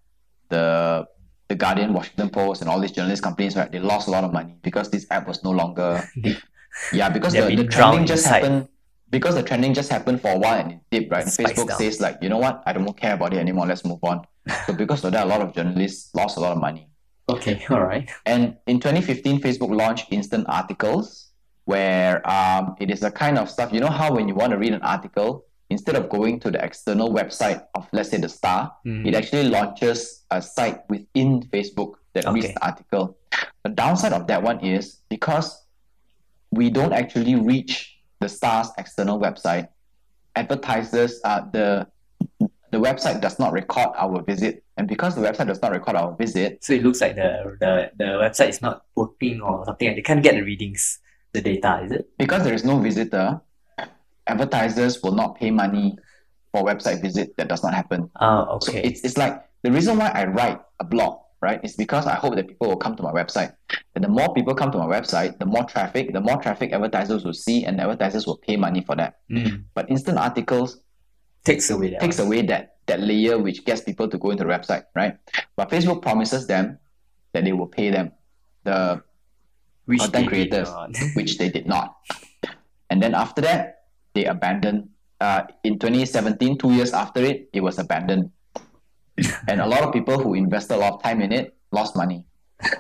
the 0.50 1.08
the 1.56 1.66
Guardian, 1.66 1.94
Washington 1.94 2.30
Post, 2.30 2.62
and 2.62 2.70
all 2.70 2.80
these 2.80 2.92
journalist 2.92 3.24
companies, 3.24 3.56
right, 3.56 3.72
they 3.72 3.80
lost 3.80 4.08
a 4.08 4.12
lot 4.12 4.24
of 4.24 4.34
money 4.34 4.56
because 4.62 4.90
this 4.90 5.08
app 5.10 5.28
was 5.28 5.44
no 5.44 5.52
longer. 5.52 6.04
yeah, 6.94 7.10
because 7.10 7.34
the, 7.34 7.56
the 7.56 7.66
trending 7.66 8.06
just 8.06 8.26
inside. 8.26 8.44
happened. 8.44 8.68
Because 9.10 9.36
the 9.36 9.44
trending 9.44 9.74
just 9.74 9.90
happened 9.90 10.20
for 10.20 10.32
a 10.32 10.38
while 10.38 10.60
and 10.60 10.72
it 10.74 10.80
dipped, 10.92 11.12
right? 11.12 11.24
And 11.24 11.32
Facebook 11.32 11.70
down. 11.70 11.78
says 11.78 12.02
like, 12.02 12.18
you 12.22 12.28
know 12.28 12.40
what? 12.40 12.64
I 12.66 12.74
don't 12.74 12.98
care 12.98 13.14
about 13.14 13.34
it 13.34 13.38
anymore. 13.38 13.66
Let's 13.66 13.86
move 13.86 14.04
on. 14.04 14.26
so 14.66 14.74
because 14.74 15.06
of 15.06 15.14
that, 15.14 15.26
a 15.26 15.30
lot 15.30 15.42
of 15.42 15.54
journalists 15.54 16.14
lost 16.14 16.38
a 16.38 16.42
lot 16.42 16.52
of 16.52 16.58
money. 16.58 16.90
Okay. 17.30 17.64
All 17.70 17.84
right. 17.84 18.10
And 18.26 18.58
in 18.68 18.80
2015, 18.80 19.42
Facebook 19.42 19.74
launched 19.74 20.08
instant 20.12 20.46
articles, 20.50 21.32
where 21.64 22.28
um, 22.30 22.76
it 22.80 22.92
is 22.92 23.04
a 23.04 23.12
kind 23.12 23.38
of 23.38 23.50
stuff. 23.50 23.72
You 23.72 23.80
know 23.80 23.90
how 23.90 24.14
when 24.14 24.28
you 24.28 24.36
want 24.36 24.52
to 24.52 24.58
read 24.58 24.74
an 24.74 24.82
article, 24.82 25.45
instead 25.70 25.96
of 25.96 26.10
going 26.10 26.40
to 26.40 26.52
the 26.52 26.64
external 26.64 27.10
website 27.12 27.64
of, 27.74 27.88
let's 27.92 28.10
say, 28.10 28.18
the 28.18 28.30
Star, 28.30 28.72
Mhm. 28.86 29.08
it 29.08 29.16
actually 29.16 29.50
launches 29.50 30.24
a 30.32 30.42
site 30.42 30.88
within 30.90 31.42
Facebook 31.54 31.94
that 32.14 32.26
reads 32.32 32.48
the 32.54 32.66
article. 32.66 33.18
The 33.64 33.70
downside 33.72 34.14
of 34.14 34.28
that 34.28 34.44
one 34.44 34.60
is 34.60 35.02
because 35.10 35.66
we 36.52 36.70
don't 36.70 36.94
actually 36.94 37.36
reach 37.36 37.98
the 38.20 38.30
Star's 38.30 38.70
external 38.78 39.20
website, 39.20 39.68
advertisers, 40.36 41.20
uh, 41.24 41.42
the 41.52 41.88
the 42.72 42.82
website 42.82 43.22
does 43.22 43.40
not 43.40 43.54
record 43.54 43.90
our 43.96 44.22
visit. 44.22 44.64
And 44.76 44.86
because 44.88 45.16
the 45.16 45.22
website 45.22 45.48
does 45.48 45.62
not 45.62 45.72
record 45.72 45.96
our 45.96 46.14
visit, 46.18 46.62
So 46.62 46.74
it 46.74 46.84
looks 46.84 47.00
like 47.00 47.16
the 47.16 47.56
the, 47.60 47.92
the 47.98 48.06
website 48.20 48.50
is 48.50 48.62
not 48.62 48.84
working 48.96 49.40
or 49.42 49.64
something. 49.66 49.96
They 49.96 50.02
can't 50.02 50.22
get 50.22 50.36
the 50.36 50.42
readings, 50.42 51.00
the 51.32 51.42
data, 51.42 51.82
is 51.86 51.92
it? 51.92 52.10
because 52.18 52.44
there 52.44 52.54
is 52.54 52.66
no 52.66 52.80
visitor, 52.80 53.40
advertisers 54.28 55.02
will 55.04 55.14
not 55.14 55.36
pay 55.40 55.52
money 55.52 55.98
for 56.52 56.64
website 56.64 57.02
visit 57.02 57.36
that 57.38 57.48
does 57.48 57.64
not 57.64 57.74
happen. 57.74 58.10
Oh, 58.22 58.60
So 58.62 58.72
it's, 58.74 59.02
it's 59.04 59.18
like 59.18 59.42
the 59.64 59.72
reason 59.72 59.98
why 59.98 60.10
I 60.10 60.26
write 60.26 60.60
a 60.80 60.84
blog, 60.84 61.20
right, 61.42 61.60
is 61.64 61.76
because 61.76 62.06
I 62.08 62.16
hope 62.16 62.36
that 62.36 62.48
people 62.48 62.68
will 62.70 62.78
come 62.78 62.96
to 62.96 63.04
my 63.04 63.12
website. 63.12 63.54
And 63.96 64.04
the 64.04 64.08
more 64.10 64.34
people 64.34 64.56
come 64.56 64.72
to 64.72 64.78
my 64.78 64.86
website, 64.86 65.38
the 65.40 65.46
more 65.46 65.64
traffic, 65.66 66.14
the 66.14 66.22
more 66.22 66.42
traffic 66.42 66.72
advertisers 66.72 67.24
will 67.26 67.34
see, 67.34 67.66
and 67.66 67.80
advertisers 67.80 68.26
will 68.26 68.38
pay 68.38 68.56
money 68.56 68.82
for 68.82 68.96
that. 68.96 69.20
Mm. 69.32 69.64
But 69.74 69.90
instant 69.90 70.18
articles 70.18 70.80
Takes 71.44 71.70
away 71.70 71.92
that. 71.92 72.00
takes 72.00 72.18
away 72.18 72.42
that 72.44 72.78
that 72.88 73.02
layer 73.02 73.38
which 73.38 73.66
gets 73.66 73.82
people 73.82 74.08
to 74.08 74.18
go 74.18 74.32
into 74.32 74.44
the 74.44 74.50
website, 74.50 74.86
right? 74.96 75.18
But 75.56 75.70
Facebook 75.70 76.02
promises 76.02 76.48
them 76.48 76.80
that 77.34 77.44
they 77.44 77.52
will 77.54 77.68
pay 77.68 77.92
them 77.92 78.12
the 78.64 79.04
Which 79.86 80.00
content 80.02 80.28
creators. 80.28 80.70
which 81.16 81.38
they 81.38 81.50
did 81.50 81.68
not. 81.68 81.96
And 82.90 83.02
then 83.02 83.14
after 83.14 83.42
that, 83.42 83.85
they 84.16 84.26
abandoned. 84.26 84.90
Uh, 85.20 85.44
in 85.64 85.78
2017, 85.78 86.58
two 86.58 86.72
years 86.72 86.92
after 86.92 87.24
it, 87.24 87.50
it 87.54 87.62
was 87.62 87.78
abandoned. 87.78 88.32
and 89.48 89.62
a 89.62 89.68
lot 89.68 89.84
of 89.84 89.94
people 89.94 90.18
who 90.18 90.34
invested 90.34 90.76
a 90.76 90.80
lot 90.80 90.94
of 90.94 91.04
time 91.04 91.22
in 91.22 91.32
it 91.32 91.56
lost 91.72 91.96
money. 91.96 92.26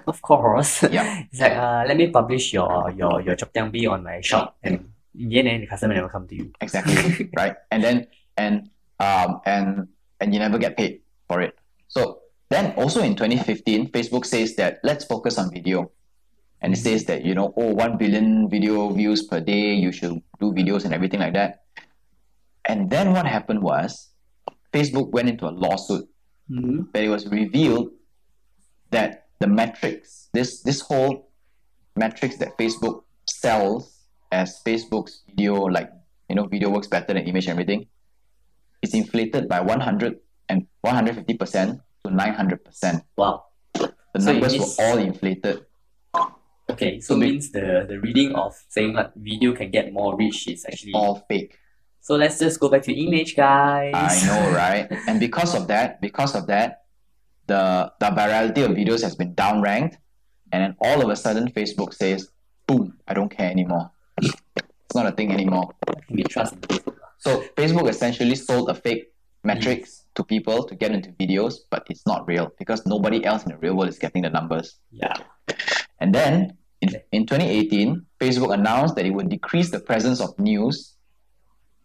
Of 0.08 0.22
course. 0.22 0.84
Yeah. 0.84 1.24
It's 1.32 1.39
like 1.39 1.54
uh, 1.54 1.84
let 1.88 1.98
me 1.98 2.08
publish 2.08 2.54
your 2.56 2.92
your 2.96 3.22
your 3.22 3.36
Chop 3.36 3.51
Tiang 3.54 3.72
Bee 3.72 3.88
on 3.88 4.04
my 4.04 4.24
shop, 4.24 4.56
and 4.63 4.88
in 5.13 5.30
the 5.30 5.39
end, 5.44 5.63
the 5.63 5.68
customer 5.68 5.94
never 5.94 6.10
come 6.10 6.27
to 6.27 6.36
you. 6.36 6.51
Exactly. 6.62 7.30
right. 7.38 7.56
And 7.72 7.84
then 7.84 8.08
and 8.39 8.72
um 9.00 9.44
and 9.46 9.88
and 10.20 10.34
you 10.34 10.39
never 10.39 10.58
get 10.58 10.80
paid 10.80 11.04
for 11.27 11.42
it. 11.44 11.60
So 11.88 12.24
then 12.50 12.74
also 12.80 13.04
in 13.04 13.15
2015, 13.15 13.92
Facebook 13.92 14.25
says 14.25 14.56
that 14.56 14.80
let's 14.84 15.04
focus 15.04 15.38
on 15.38 15.51
video. 15.51 15.92
And 16.65 16.74
it 16.74 16.81
says 16.81 17.05
that, 17.05 17.22
you 17.22 17.36
know, 17.38 17.53
oh, 17.62 17.77
1 17.77 18.01
billion 18.01 18.50
video 18.50 18.89
views 18.89 19.22
per 19.29 19.38
day, 19.39 19.77
you 19.77 19.91
should 19.93 20.17
do 20.41 20.50
videos 20.50 20.81
and 20.84 20.98
everything 20.98 21.22
like 21.22 21.34
that. 21.38 21.62
And 22.65 22.89
then 22.89 23.13
what 23.13 23.29
happened 23.29 23.62
was 23.62 24.10
Facebook 24.74 25.12
went 25.13 25.29
into 25.29 25.45
a 25.45 25.53
lawsuit 25.53 26.10
Mhm. 26.50 26.89
but 26.93 27.01
it 27.05 27.10
was 27.10 27.25
revealed 27.29 27.89
that 28.89 29.29
the 29.41 29.48
metrics, 29.48 30.29
this 30.34 30.62
this 30.65 30.81
whole 30.81 31.29
metrics 31.95 32.38
that 32.41 32.57
Facebook 32.57 33.05
sells 33.29 34.10
as 34.31 34.62
Facebook's 34.65 35.22
video, 35.29 35.69
like 35.69 35.89
you 36.29 36.36
know, 36.36 36.45
video 36.50 36.69
works 36.74 36.89
better 36.89 37.13
than 37.13 37.25
image 37.29 37.45
and 37.45 37.53
everything, 37.57 37.86
is 38.81 38.93
inflated 38.93 39.45
by 39.53 39.60
100 39.62 40.17
and 40.50 40.65
150 40.81 41.34
percent 41.38 41.81
to 42.03 42.10
900 42.10 42.65
percent. 42.65 43.05
Wow. 43.17 43.45
The 43.74 44.22
So 44.22 44.31
numbers 44.34 44.57
were 44.57 44.74
all 44.86 44.98
inflated. 44.98 45.65
Okay, 46.69 47.00
so 47.00 47.15
means 47.15 47.51
the, 47.51 47.86
the 47.88 48.00
reading 48.00 48.34
of 48.34 48.55
saying 48.69 48.93
that 48.93 49.13
video 49.15 49.53
can 49.53 49.69
get 49.69 49.93
more 49.93 50.15
reach 50.15 50.48
is 50.48 50.65
actually 50.65 50.93
all 50.93 51.24
fake. 51.29 51.57
So 52.01 52.15
let's 52.15 52.39
just 52.39 52.60
go 52.60 52.69
back 52.69 52.81
to 52.84 52.93
image, 52.93 53.36
guys. 53.36 53.93
I 53.95 54.27
know, 54.27 54.51
right? 54.51 54.88
And 55.07 55.19
because 55.19 55.55
of 55.55 55.67
that, 55.67 56.01
because 56.01 56.36
of 56.36 56.48
that, 56.48 56.84
the 57.48 57.91
the 58.00 58.07
virality 58.07 58.65
of 58.65 58.72
videos 58.72 59.01
has 59.03 59.15
been 59.15 59.34
downranked, 59.36 59.98
and 60.51 60.63
then 60.63 60.75
all 60.81 61.01
of 61.01 61.10
a 61.10 61.15
sudden, 61.15 61.51
Facebook 61.51 61.93
says, 61.93 62.29
"Boom! 62.67 62.98
I 63.07 63.13
don't 63.13 63.29
care 63.29 63.50
anymore. 63.50 63.91
It's 64.22 64.95
not 64.95 65.05
a 65.05 65.12
thing 65.12 65.31
anymore." 65.31 65.74
We 66.10 66.24
trust 66.24 66.60
Facebook. 66.62 66.98
So 67.17 67.41
Facebook 67.57 67.89
essentially 67.89 68.36
sold 68.36 68.69
a 68.69 68.75
fake 68.75 69.12
metrics 69.43 70.05
to 70.15 70.24
people 70.24 70.63
to 70.63 70.75
get 70.75 70.91
into 70.91 71.10
videos, 71.12 71.55
but 71.69 71.86
it's 71.89 72.05
not 72.05 72.27
real 72.27 72.51
because 72.57 72.86
nobody 72.86 73.24
else 73.25 73.43
in 73.43 73.51
the 73.51 73.57
real 73.57 73.75
world 73.75 73.89
is 73.89 74.00
getting 74.00 74.24
the 74.24 74.29
numbers. 74.29 74.77
Yeah. 74.91 75.13
And 76.00 76.14
then 76.14 76.58
in, 76.82 76.90
in 77.12 77.25
2018, 77.25 78.06
Facebook 78.20 78.54
announced 78.54 78.96
that 78.96 79.06
it 79.06 79.12
would 79.12 79.30
decrease 79.30 79.72
the 79.72 79.80
presence 79.80 80.20
of 80.20 80.38
news 80.40 80.94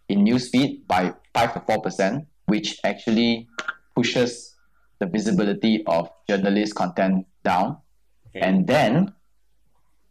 in 0.09 0.25
newsfeed 0.25 0.87
by 0.87 1.15
5 1.35 1.55
to 1.55 1.61
4%, 1.61 2.27
which 2.47 2.79
actually 2.85 3.49
pushes 3.95 4.57
the 4.99 5.07
visibility 5.07 5.85
of 5.87 6.11
journalist 6.29 6.75
content 6.75 7.27
down. 7.45 7.79
Okay. 8.29 8.41
And 8.41 8.67
then 8.67 9.15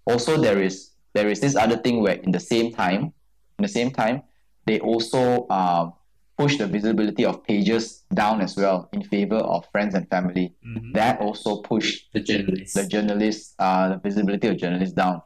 also 0.05 0.37
there 0.37 0.61
is 0.61 0.91
there 1.13 1.27
is 1.27 1.39
this 1.39 1.55
other 1.55 1.77
thing 1.77 2.01
where 2.01 2.15
in 2.15 2.31
the 2.31 2.39
same 2.39 2.71
time, 2.73 3.13
in 3.57 3.63
the 3.63 3.67
same 3.67 3.91
time, 3.91 4.23
they 4.65 4.79
also 4.79 5.47
um, 5.49 5.93
push 6.39 6.57
the 6.57 6.67
visibility 6.67 7.25
of 7.25 7.43
pages 7.43 8.05
down 8.13 8.39
as 8.39 8.55
well 8.55 8.87
in 8.93 9.03
favor 9.03 9.35
of 9.53 9.65
friends 9.73 9.93
and 9.93 10.07
family. 10.09 10.55
Mhm. 10.65 10.93
That 10.93 11.19
also 11.19 11.61
pushed 11.61 12.07
the 12.13 12.21
journalists. 12.21 12.73
the 12.79 12.87
journalists, 12.87 13.55
uh, 13.59 13.89
the 13.89 13.97
visibility 14.07 14.47
of 14.47 14.55
journalists 14.57 14.95
down. 14.95 15.21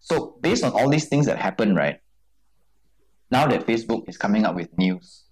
So 0.00 0.38
based 0.40 0.64
on 0.64 0.72
all 0.72 0.88
these 0.88 1.06
things 1.12 1.26
that 1.26 1.36
happen, 1.38 1.74
right? 1.74 2.00
Now 3.30 3.46
that 3.48 3.66
Facebook 3.66 4.08
is 4.08 4.16
coming 4.16 4.44
up 4.46 4.54
with 4.56 4.70
news, 4.78 5.24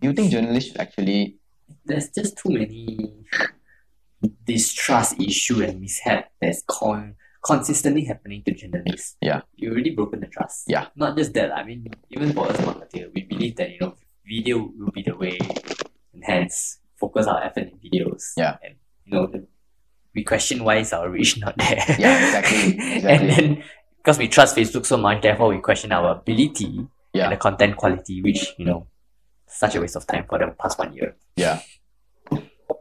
do 0.00 0.08
you 0.08 0.14
think 0.14 0.30
journalists 0.30 0.70
should 0.70 0.80
actually? 0.80 1.38
There's 1.86 2.10
just 2.10 2.36
too 2.36 2.50
many 2.50 3.24
distrust 4.46 5.20
issue 5.20 5.62
and 5.62 5.80
mishap 5.80 6.30
that's 6.40 6.62
con- 6.68 7.14
consistently 7.44 8.04
happening 8.04 8.42
to 8.44 8.52
journalists. 8.54 9.16
Yeah. 9.20 9.40
You 9.56 9.72
already 9.72 9.90
broken 9.94 10.20
the 10.20 10.26
trust. 10.28 10.64
Yeah. 10.66 10.88
Not 10.96 11.16
just 11.16 11.32
that. 11.34 11.52
I 11.56 11.64
mean, 11.64 11.88
even 12.10 12.32
for 12.32 12.48
us 12.48 12.56
we 13.14 13.22
believe 13.22 13.56
that 13.56 13.70
you 13.72 13.80
know 13.80 13.94
video 14.26 14.70
will 14.76 14.90
be 14.92 15.02
the 15.02 15.16
way, 15.16 15.38
and 16.12 16.22
hence 16.24 16.78
focus 16.96 17.26
our 17.26 17.42
effort 17.42 17.70
in 17.72 17.78
videos. 17.78 18.32
Yeah. 18.36 18.56
And 18.62 18.74
you 19.04 19.12
know, 19.12 19.30
we 20.14 20.24
question 20.24 20.64
why 20.64 20.76
is 20.78 20.92
our 20.92 21.08
reach 21.10 21.38
not 21.44 21.56
there. 21.58 21.84
Yeah, 21.98 22.24
exactly, 22.26 22.78
and 23.08 23.30
then 23.30 23.62
because 23.98 24.18
we 24.18 24.28
trust 24.28 24.56
Facebook 24.56 24.86
so 24.86 24.96
much, 24.96 25.22
therefore 25.22 25.48
we 25.48 25.58
question 25.58 25.92
our 25.92 26.12
ability 26.16 26.86
Yeah. 27.12 27.24
and 27.24 27.32
the 27.32 27.36
content 27.36 27.76
quality, 27.76 28.20
which 28.22 28.52
you 28.58 28.64
know, 28.66 28.86
such 29.46 29.74
a 29.76 29.80
waste 29.80 29.96
of 29.96 30.06
time 30.06 30.24
for 30.28 30.38
the 30.38 30.52
past 30.60 30.78
one 30.78 30.92
year. 30.94 31.16
Yeah. 31.36 31.60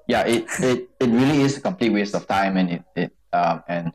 Yeah, 0.07 0.23
it, 0.27 0.45
it, 0.59 0.89
it 0.99 1.07
really 1.07 1.41
is 1.41 1.57
a 1.57 1.61
complete 1.61 1.91
waste 1.91 2.13
of 2.15 2.27
time 2.27 2.57
and 2.57 2.69
it, 2.71 2.83
it 2.95 3.11
um 3.31 3.63
and 3.67 3.91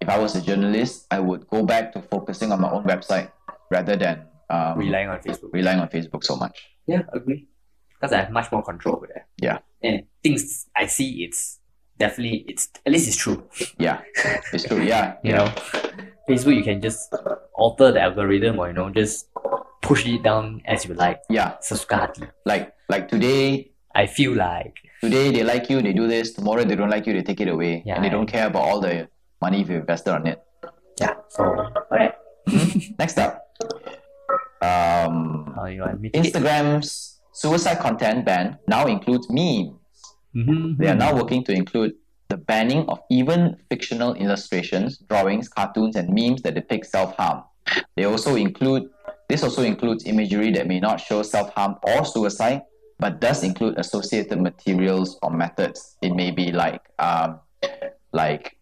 if 0.00 0.08
I 0.08 0.16
was 0.18 0.34
a 0.36 0.40
journalist, 0.40 1.06
I 1.10 1.18
would 1.20 1.46
go 1.48 1.64
back 1.66 1.92
to 1.92 2.02
focusing 2.02 2.52
on 2.52 2.60
my 2.60 2.70
own 2.70 2.84
website 2.84 3.30
rather 3.70 3.96
than 3.96 4.26
um, 4.48 4.78
Relying 4.78 5.08
on 5.08 5.18
Facebook. 5.20 5.52
relying 5.52 5.78
on 5.80 5.88
Facebook 5.88 6.24
so 6.24 6.36
much. 6.36 6.70
Yeah, 6.92 7.02
agree. 7.12 7.46
Because 7.94 8.12
I 8.12 8.18
have 8.22 8.30
much 8.38 8.50
more 8.52 8.62
control 8.62 8.96
over 8.96 9.06
there. 9.12 9.26
Yeah. 9.46 9.58
And 9.82 10.04
things 10.24 10.66
I 10.76 10.86
see, 10.86 11.24
it's 11.24 11.58
definitely 11.98 12.44
it's 12.48 12.64
at 12.86 12.92
least 12.92 13.06
it's 13.08 13.16
true. 13.24 13.38
Yeah, 13.78 14.00
it's 14.52 14.64
true. 14.64 14.82
Yeah, 14.82 15.16
You 15.26 15.32
know, 15.38 15.48
Facebook 16.28 16.56
you 16.56 16.62
can 16.64 16.80
just 16.80 17.14
alter 17.54 17.92
the 17.92 18.00
algorithm 18.00 18.58
or 18.58 18.68
you 18.68 18.74
know 18.74 18.88
just 18.90 19.28
push 19.82 20.06
it 20.06 20.22
down 20.22 20.62
as 20.66 20.84
you 20.86 20.94
like. 20.94 21.20
yeah. 21.28 21.56
Sesuka 21.62 21.96
hati. 22.02 22.24
Like 22.44 22.72
like 22.88 23.08
today, 23.08 23.72
I 23.94 24.06
feel 24.06 24.32
like 24.34 24.74
today 25.00 25.30
they 25.32 25.44
like 25.44 25.68
you, 25.70 25.80
they 25.82 25.92
do 25.92 26.06
this. 26.08 26.32
Tomorrow 26.32 26.64
they 26.64 26.76
don't 26.76 26.90
like 26.90 27.06
you, 27.06 27.12
they 27.12 27.22
take 27.22 27.40
it 27.40 27.48
away, 27.48 27.82
Yeah, 27.86 27.96
and 27.96 28.04
they 28.04 28.10
don't 28.10 28.26
care 28.26 28.46
about 28.46 28.62
all 28.68 28.80
the 28.80 29.08
money 29.42 29.58
you've 29.60 29.70
invested 29.70 30.12
on 30.14 30.26
it. 30.26 30.38
yeah. 31.00 31.14
So 31.28 31.44
alright. 31.44 32.14
Next 32.98 33.18
up, 33.18 33.39
um, 34.62 35.52
How 35.56 35.66
you 35.66 35.84
mitigate? 35.98 36.34
Instagram's 36.34 37.20
suicide 37.32 37.78
content 37.78 38.24
ban 38.24 38.58
now 38.68 38.86
includes 38.86 39.28
memes. 39.30 39.74
Mhm. 40.34 40.78
They 40.78 40.88
are 40.88 40.94
now 40.94 41.14
working 41.14 41.42
to 41.44 41.52
include 41.52 41.94
the 42.28 42.36
banning 42.36 42.86
of 42.88 43.00
even 43.10 43.56
fictional 43.68 44.14
illustrations, 44.14 44.98
drawings, 45.08 45.48
cartoons, 45.48 45.96
and 45.96 46.08
memes 46.14 46.42
that 46.42 46.54
depict 46.54 46.86
self-harm. 46.86 47.42
They 47.96 48.04
also 48.04 48.36
include 48.36 48.88
this 49.28 49.42
also 49.44 49.62
includes 49.62 50.06
imagery 50.06 50.50
that 50.52 50.66
may 50.66 50.80
not 50.80 51.00
show 51.00 51.22
self-harm 51.22 51.76
or 51.82 52.04
suicide, 52.04 52.62
but 52.98 53.20
does 53.20 53.44
include 53.44 53.78
associated 53.78 54.40
materials 54.40 55.18
or 55.22 55.30
methods. 55.30 55.96
It 56.02 56.14
may 56.14 56.30
be 56.30 56.50
like 56.50 56.82
um, 56.98 57.40
like 58.12 58.56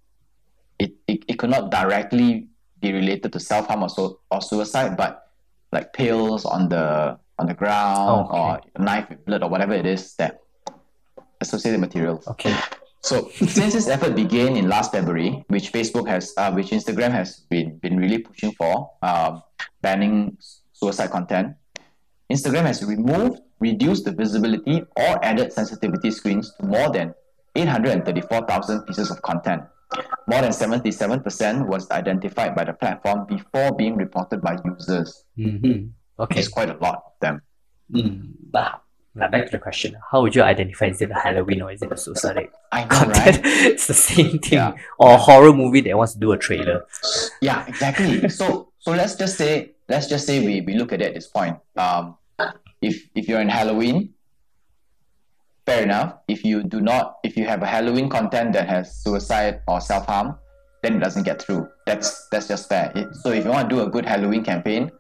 it, 0.79 0.93
it, 1.07 1.25
it 1.27 1.39
could 1.39 1.51
not 1.51 1.71
directly 1.71 2.49
be 2.81 2.93
related 2.93 3.33
to 3.33 3.41
self-harm 3.41 3.83
or, 3.83 3.89
so, 3.89 4.21
or 4.31 4.41
suicide, 4.41 4.97
but 4.97 5.28
like 5.73 5.93
pills 5.93 6.45
on 6.45 6.69
the 6.69 7.19
on 7.39 7.47
the 7.47 7.55
ground 7.55 8.29
Oh, 8.31 8.37
or 8.37 8.61
knife 8.79 9.09
with 9.11 9.25
blood 9.25 9.43
or 9.43 9.49
whatever 9.49 9.75
it 9.75 9.87
is 9.87 10.15
that 10.17 10.41
associated 11.41 11.81
materials. 11.81 12.27
Okay. 12.27 12.55
So 13.01 13.31
since 13.31 13.75
this 13.75 13.89
effort 13.89 14.17
began 14.17 14.57
in 14.57 14.69
last 14.69 14.91
February, 14.91 15.45
which 15.49 15.73
Facebook 15.73 16.09
has, 16.09 16.35
uh, 16.37 16.51
which 16.53 16.71
Instagram 16.71 17.13
has 17.13 17.41
been 17.49 17.79
been 17.79 17.97
really 17.97 18.19
pushing 18.19 18.53
for, 18.53 18.91
um, 19.03 19.43
banning 19.81 20.37
suicide 20.73 21.11
content, 21.11 21.55
Instagram 22.31 22.67
has 22.67 22.85
removed, 22.85 23.41
reduced 23.61 24.05
the 24.05 24.13
visibility, 24.13 24.83
or 24.97 25.25
added 25.25 25.53
sensitivity 25.53 26.11
screens 26.11 26.53
to 26.59 26.67
more 26.67 26.91
than 26.91 27.15
834,000 27.55 28.83
pieces 28.87 29.11
of 29.11 29.23
content. 29.23 29.63
More 30.27 30.43
than 30.43 30.51
77% 30.51 31.67
was 31.67 31.91
identified 31.91 32.55
by 32.55 32.65
the 32.65 32.75
platform 32.75 33.27
before 33.27 33.73
being 33.75 33.97
reported 33.97 34.43
by 34.43 34.59
users. 34.65 35.25
Mm-hmm. 35.39 35.89
Okay. 36.23 36.41
It's 36.41 36.49
quite 36.49 36.69
a 36.69 36.77
lot 36.77 37.03
of 37.07 37.13
them. 37.21 37.43
Mm, 37.93 38.33
but 38.51 38.83
now 39.15 39.29
back 39.29 39.47
to 39.47 39.53
the 39.53 39.59
question: 39.59 39.97
How 40.11 40.21
would 40.21 40.35
you 40.35 40.43
identify 40.43 40.87
is 40.87 41.01
it 41.01 41.11
a 41.11 41.15
Halloween 41.15 41.63
or 41.63 41.73
is 41.73 41.81
it 41.81 41.91
a 41.91 41.97
suicide 41.97 42.49
I 42.73 42.83
know, 42.83 42.89
content? 42.89 43.17
right? 43.17 43.41
it's 43.45 43.87
the 43.87 43.95
same 43.95 44.39
thing. 44.39 44.59
Yeah. 44.59 44.75
Or 44.99 45.15
a 45.15 45.17
horror 45.17 45.53
movie 45.53 45.81
that 45.83 45.97
wants 45.97 46.13
to 46.13 46.19
do 46.19 46.33
a 46.33 46.39
trailer. 46.39 46.85
Yeah, 47.41 47.65
exactly. 47.67 48.29
so 48.41 48.73
so 48.79 48.91
let's 48.91 49.15
just 49.15 49.37
say 49.39 49.73
let's 49.89 50.07
just 50.07 50.27
say 50.27 50.45
we, 50.45 50.61
we 50.61 50.75
look 50.75 50.93
at 50.93 51.01
it 51.01 51.07
at 51.07 51.15
this 51.15 51.27
point. 51.27 51.57
Um, 51.77 52.19
if 52.83 53.09
if 53.15 53.27
you're 53.27 53.41
in 53.41 53.49
Halloween, 53.49 54.15
fair 55.69 55.83
enough. 55.83 56.15
If 56.29 56.45
you 56.45 56.63
do 56.63 56.81
not, 56.81 57.19
if 57.23 57.37
you 57.37 57.45
have 57.47 57.63
a 57.63 57.67
Halloween 57.67 58.09
content 58.09 58.53
that 58.55 58.69
has 58.69 58.97
suicide 59.05 59.61
or 59.69 59.81
self 59.81 60.07
harm, 60.07 60.37
then 60.83 60.97
it 60.97 61.01
doesn't 61.01 61.25
get 61.25 61.43
through. 61.43 61.69
That's 61.87 62.29
that's 62.31 62.49
just 62.49 62.69
fair. 62.69 62.93
It, 62.95 63.15
so 63.17 63.31
if 63.33 63.45
you 63.45 63.51
want 63.51 63.69
to 63.69 63.77
do 63.77 63.83
a 63.83 63.91
good 63.91 64.07
Halloween 64.07 64.43
campaign, 64.43 64.91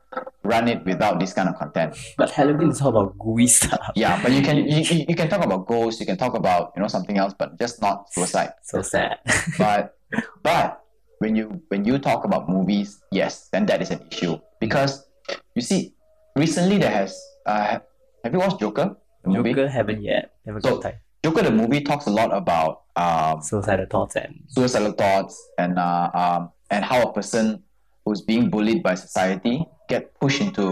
run 0.42 0.68
it 0.68 0.84
without 0.84 1.20
this 1.20 1.32
kind 1.32 1.48
of 1.48 1.56
content. 1.56 1.96
But 2.16 2.30
Halloween 2.30 2.70
is 2.70 2.82
all 2.82 2.90
about 2.90 3.18
gooey 3.18 3.46
stuff. 3.46 3.80
Yeah, 3.96 4.20
but 4.22 4.32
you 4.32 4.42
can 4.42 4.56
you, 4.56 4.84
you 4.84 5.06
you 5.08 5.16
can 5.16 5.28
talk 5.28 5.44
about 5.44 5.66
ghosts, 5.66 6.00
you 6.00 6.06
can 6.06 6.18
talk 6.18 6.34
about 6.34 6.72
you 6.76 6.82
know 6.82 6.88
something 6.88 7.16
else, 7.16 7.32
but 7.32 7.58
just 7.58 7.80
not 7.80 8.12
suicide. 8.12 8.52
So 8.62 8.82
sad. 8.82 9.18
but 9.58 9.96
but 10.42 10.84
when 11.18 11.34
you 11.34 11.60
when 11.68 11.84
you 11.84 11.98
talk 11.98 12.24
about 12.24 12.48
movies 12.48 13.00
yes 13.10 13.48
then 13.50 13.66
that 13.66 13.82
is 13.82 13.90
an 13.90 14.00
issue 14.10 14.38
because 14.60 15.06
you 15.54 15.62
see 15.62 15.92
recently 16.36 16.78
there 16.78 16.90
has 16.90 17.20
uh 17.46 17.78
have 18.22 18.32
you 18.32 18.38
watched 18.38 18.60
joker 18.60 18.96
the 19.32 19.38
movie 19.38 19.54
Joker 19.54 19.68
haven't 19.68 20.02
yet. 20.02 20.32
Haven't 20.46 20.62
So- 20.62 20.74
got 20.76 20.82
time. 20.90 20.98
joker 21.24 21.42
the 21.42 21.50
movie 21.50 21.80
talks 21.82 22.06
a 22.06 22.10
lot 22.10 22.30
about 22.32 22.82
um 23.04 23.42
Suicidal 23.42 23.86
thoughts 23.94 24.14
and 24.16 24.32
suicidal 24.54 24.92
thoughts 24.92 25.34
and 25.58 25.78
uh, 25.78 26.06
um 26.14 26.42
and 26.70 26.84
how 26.84 26.98
a 27.08 27.12
person 27.12 27.62
who's 28.04 28.22
being 28.22 28.44
bullied 28.50 28.82
by 28.84 28.94
society 28.94 29.56
get 29.88 30.02
pushed 30.20 30.40
into 30.40 30.66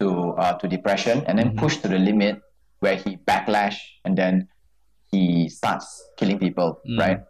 to 0.00 0.08
uh, 0.42 0.52
to 0.60 0.68
depression 0.76 1.16
and 1.26 1.34
then 1.38 1.48
Mhm. 1.50 1.58
pushed 1.62 1.82
to 1.82 1.88
the 1.94 1.98
limit 1.98 2.38
where 2.84 2.96
he 3.04 3.10
backlash 3.30 3.76
and 4.04 4.16
then 4.20 4.46
he 5.10 5.48
starts 5.48 5.86
killing 6.18 6.38
people 6.38 6.68
Mm. 6.86 6.98
right 7.04 7.20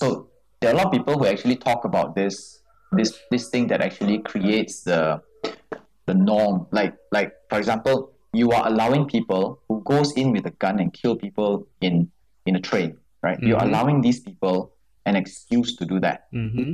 so 0.00 0.06
there 0.60 0.70
are 0.70 0.74
a 0.74 0.78
lot 0.80 0.86
of 0.90 0.92
people 0.98 1.14
who 1.18 1.26
actually 1.26 1.56
talk 1.68 1.84
about 1.90 2.08
this 2.18 2.36
this 2.98 3.10
this 3.30 3.44
thing 3.52 3.64
that 3.70 3.80
actually 3.88 4.18
creates 4.32 4.82
the 4.90 5.00
the 6.10 6.14
norm 6.30 6.66
like 6.78 6.94
like 7.12 7.30
for 7.50 7.58
example 7.62 7.96
you 8.40 8.50
are 8.56 8.64
allowing 8.72 9.04
people 9.16 9.42
who 9.78 9.84
goes 9.94 10.12
in 10.16 10.32
with 10.32 10.46
a 10.46 10.50
gun 10.58 10.80
and 10.80 10.92
kill 10.92 11.14
people 11.16 11.66
in 11.80 12.10
in 12.46 12.56
a 12.56 12.60
train 12.60 12.96
right 13.22 13.38
you're 13.42 13.58
Mhm. 13.60 13.68
allowing 13.68 14.00
these 14.00 14.20
people 14.20 14.72
an 15.06 15.14
excuse 15.16 15.76
to 15.76 15.84
do 15.86 16.00
that 16.00 16.26
mm-hmm. 16.32 16.72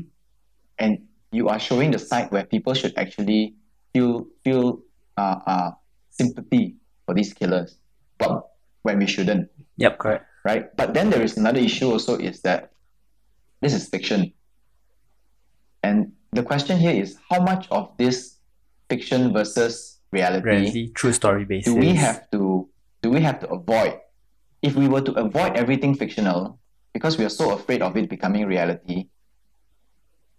and 0.78 0.98
you 1.32 1.48
are 1.48 1.58
showing 1.58 1.90
the 1.90 1.98
side 1.98 2.30
where 2.30 2.44
people 2.44 2.74
should 2.74 2.96
actually 2.96 3.54
feel 3.92 4.26
feel 4.44 4.80
uh, 5.16 5.38
uh, 5.46 5.70
sympathy 6.10 6.76
for 7.06 7.14
these 7.14 7.32
killers, 7.34 7.78
but 8.18 8.50
when 8.82 8.98
we 8.98 9.06
shouldn't, 9.06 9.50
Yep, 9.76 9.98
correct. 9.98 10.24
right? 10.44 10.74
But 10.76 10.94
then 10.94 11.10
there 11.10 11.22
is 11.22 11.36
another 11.36 11.60
issue 11.60 11.90
also 11.90 12.16
is 12.18 12.40
that 12.42 12.70
this 13.60 13.74
is 13.74 13.88
fiction, 13.88 14.32
and 15.82 16.12
the 16.32 16.42
question 16.42 16.78
here 16.78 16.90
is 16.92 17.16
how 17.30 17.40
much 17.42 17.68
of 17.70 17.90
this 17.98 18.38
fiction 18.88 19.32
versus 19.32 20.00
reality 20.10 20.46
Reality, 20.48 20.92
true 20.92 21.12
story 21.12 21.44
basis. 21.44 21.72
do 21.72 21.78
we 21.78 21.94
have 21.94 22.30
to 22.30 22.68
do 23.04 23.10
we 23.16 23.20
have 23.28 23.38
to 23.44 23.48
avoid 23.58 23.92
if 24.68 24.72
we 24.80 24.86
were 24.92 25.04
to 25.08 25.12
avoid 25.26 25.52
everything 25.62 25.92
fictional 26.02 26.40
because 26.94 27.14
we 27.18 27.24
are 27.28 27.34
so 27.42 27.46
afraid 27.58 27.80
of 27.86 27.96
it 28.00 28.08
becoming 28.16 28.42
reality 28.56 28.98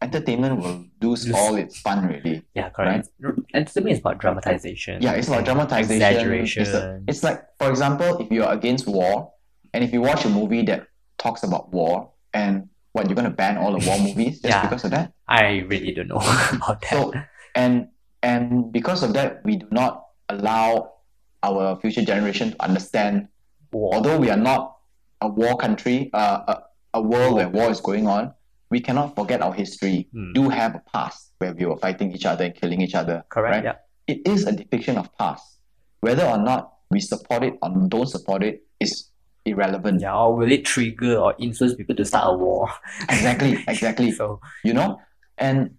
entertainment 0.02 0.60
will 0.62 0.86
lose 1.02 1.24
Just- 1.26 1.38
all 1.40 1.56
its 1.56 1.80
fun 1.80 2.08
really 2.08 2.44
Yeah, 2.54 2.70
correct. 2.70 3.10
And 3.54 3.68
to 3.68 3.82
me, 3.82 3.92
it's 3.92 4.00
about 4.06 4.18
dramatization. 4.20 5.02
yeah 5.02 5.14
it's 5.14 5.28
about 5.28 5.46
dramatization 5.46 5.96
Exaggeration. 6.02 6.62
it's, 6.64 6.74
a- 6.74 7.02
it's 7.08 7.24
like 7.24 7.40
for 7.60 7.70
example 7.70 8.10
if 8.24 8.28
you're 8.32 8.52
against 8.60 8.88
war 8.88 9.32
and 9.74 9.84
if 9.84 9.94
you 9.94 10.02
watch 10.02 10.26
a 10.26 10.30
movie 10.30 10.64
that 10.64 10.88
talks 11.18 11.44
about 11.44 11.72
war 11.72 12.12
and 12.34 12.54
what 12.94 13.08
you're 13.08 13.16
going 13.22 13.30
to 13.34 13.38
ban 13.44 13.58
all 13.58 13.72
the 13.78 13.84
war 13.88 13.98
movies 14.08 14.42
just 14.42 14.52
Yeah. 14.54 14.62
because 14.68 14.84
of 14.86 14.92
that 14.92 15.14
I 15.28 15.64
really 15.72 15.92
don't 15.94 16.08
know 16.08 16.18
about 16.58 16.82
that. 16.82 16.90
so 16.92 17.14
and 17.56 17.88
and 18.22 18.72
because 18.72 19.02
of 19.04 19.14
that 19.14 19.30
we 19.48 19.54
do 19.64 19.68
not 19.72 19.94
allow 20.30 20.92
our 21.46 21.80
future 21.80 22.04
generation 22.04 22.52
to 22.52 22.64
understand 22.64 23.28
although 23.74 24.18
we 24.18 24.30
are 24.30 24.38
not 24.38 24.78
a 25.22 25.28
war 25.28 25.58
country, 25.58 26.10
uh, 26.14 26.40
a, 26.48 26.64
a 26.96 27.02
world 27.02 27.36
where 27.36 27.50
war 27.50 27.70
is 27.70 27.82
going 27.82 28.08
on, 28.08 28.34
we 28.70 28.80
cannot 28.80 29.16
forget 29.16 29.42
our 29.42 29.54
history. 29.54 30.08
Hmm. 30.12 30.34
Do 30.34 30.50
have 30.50 30.76
a 30.76 30.82
past 30.94 31.32
where 31.40 31.54
we 31.54 31.66
were 31.66 31.78
fighting 31.78 32.12
each 32.14 32.26
other 32.26 32.46
and 32.46 32.56
killing 32.56 32.82
each 32.82 32.96
other. 32.96 33.24
correct. 33.30 33.56
right? 33.56 33.64
Yeah. 33.64 33.76
It 34.08 34.28
is 34.28 34.46
a 34.46 34.52
depiction 34.52 34.98
of 34.98 35.10
past. 35.18 35.44
Whether 36.02 36.26
or 36.26 36.38
not 36.38 36.74
we 36.90 37.00
support 37.00 37.44
it 37.44 37.56
or 37.62 37.70
don't 37.88 38.08
support 38.08 38.44
it 38.44 38.64
is 38.80 39.10
irrelevant. 39.46 40.02
Yeah. 40.02 40.16
Or 40.16 40.36
will 40.36 40.52
it 40.52 40.66
trigger 40.66 41.18
or 41.18 41.36
influence 41.40 41.76
people 41.76 41.96
to 41.96 42.06
start 42.06 42.34
a 42.34 42.38
war? 42.38 42.70
Exactly, 43.10 43.64
exactly. 43.68 44.12
so 44.20 44.40
you 44.64 44.74
know, 44.74 45.02
and 45.38 45.76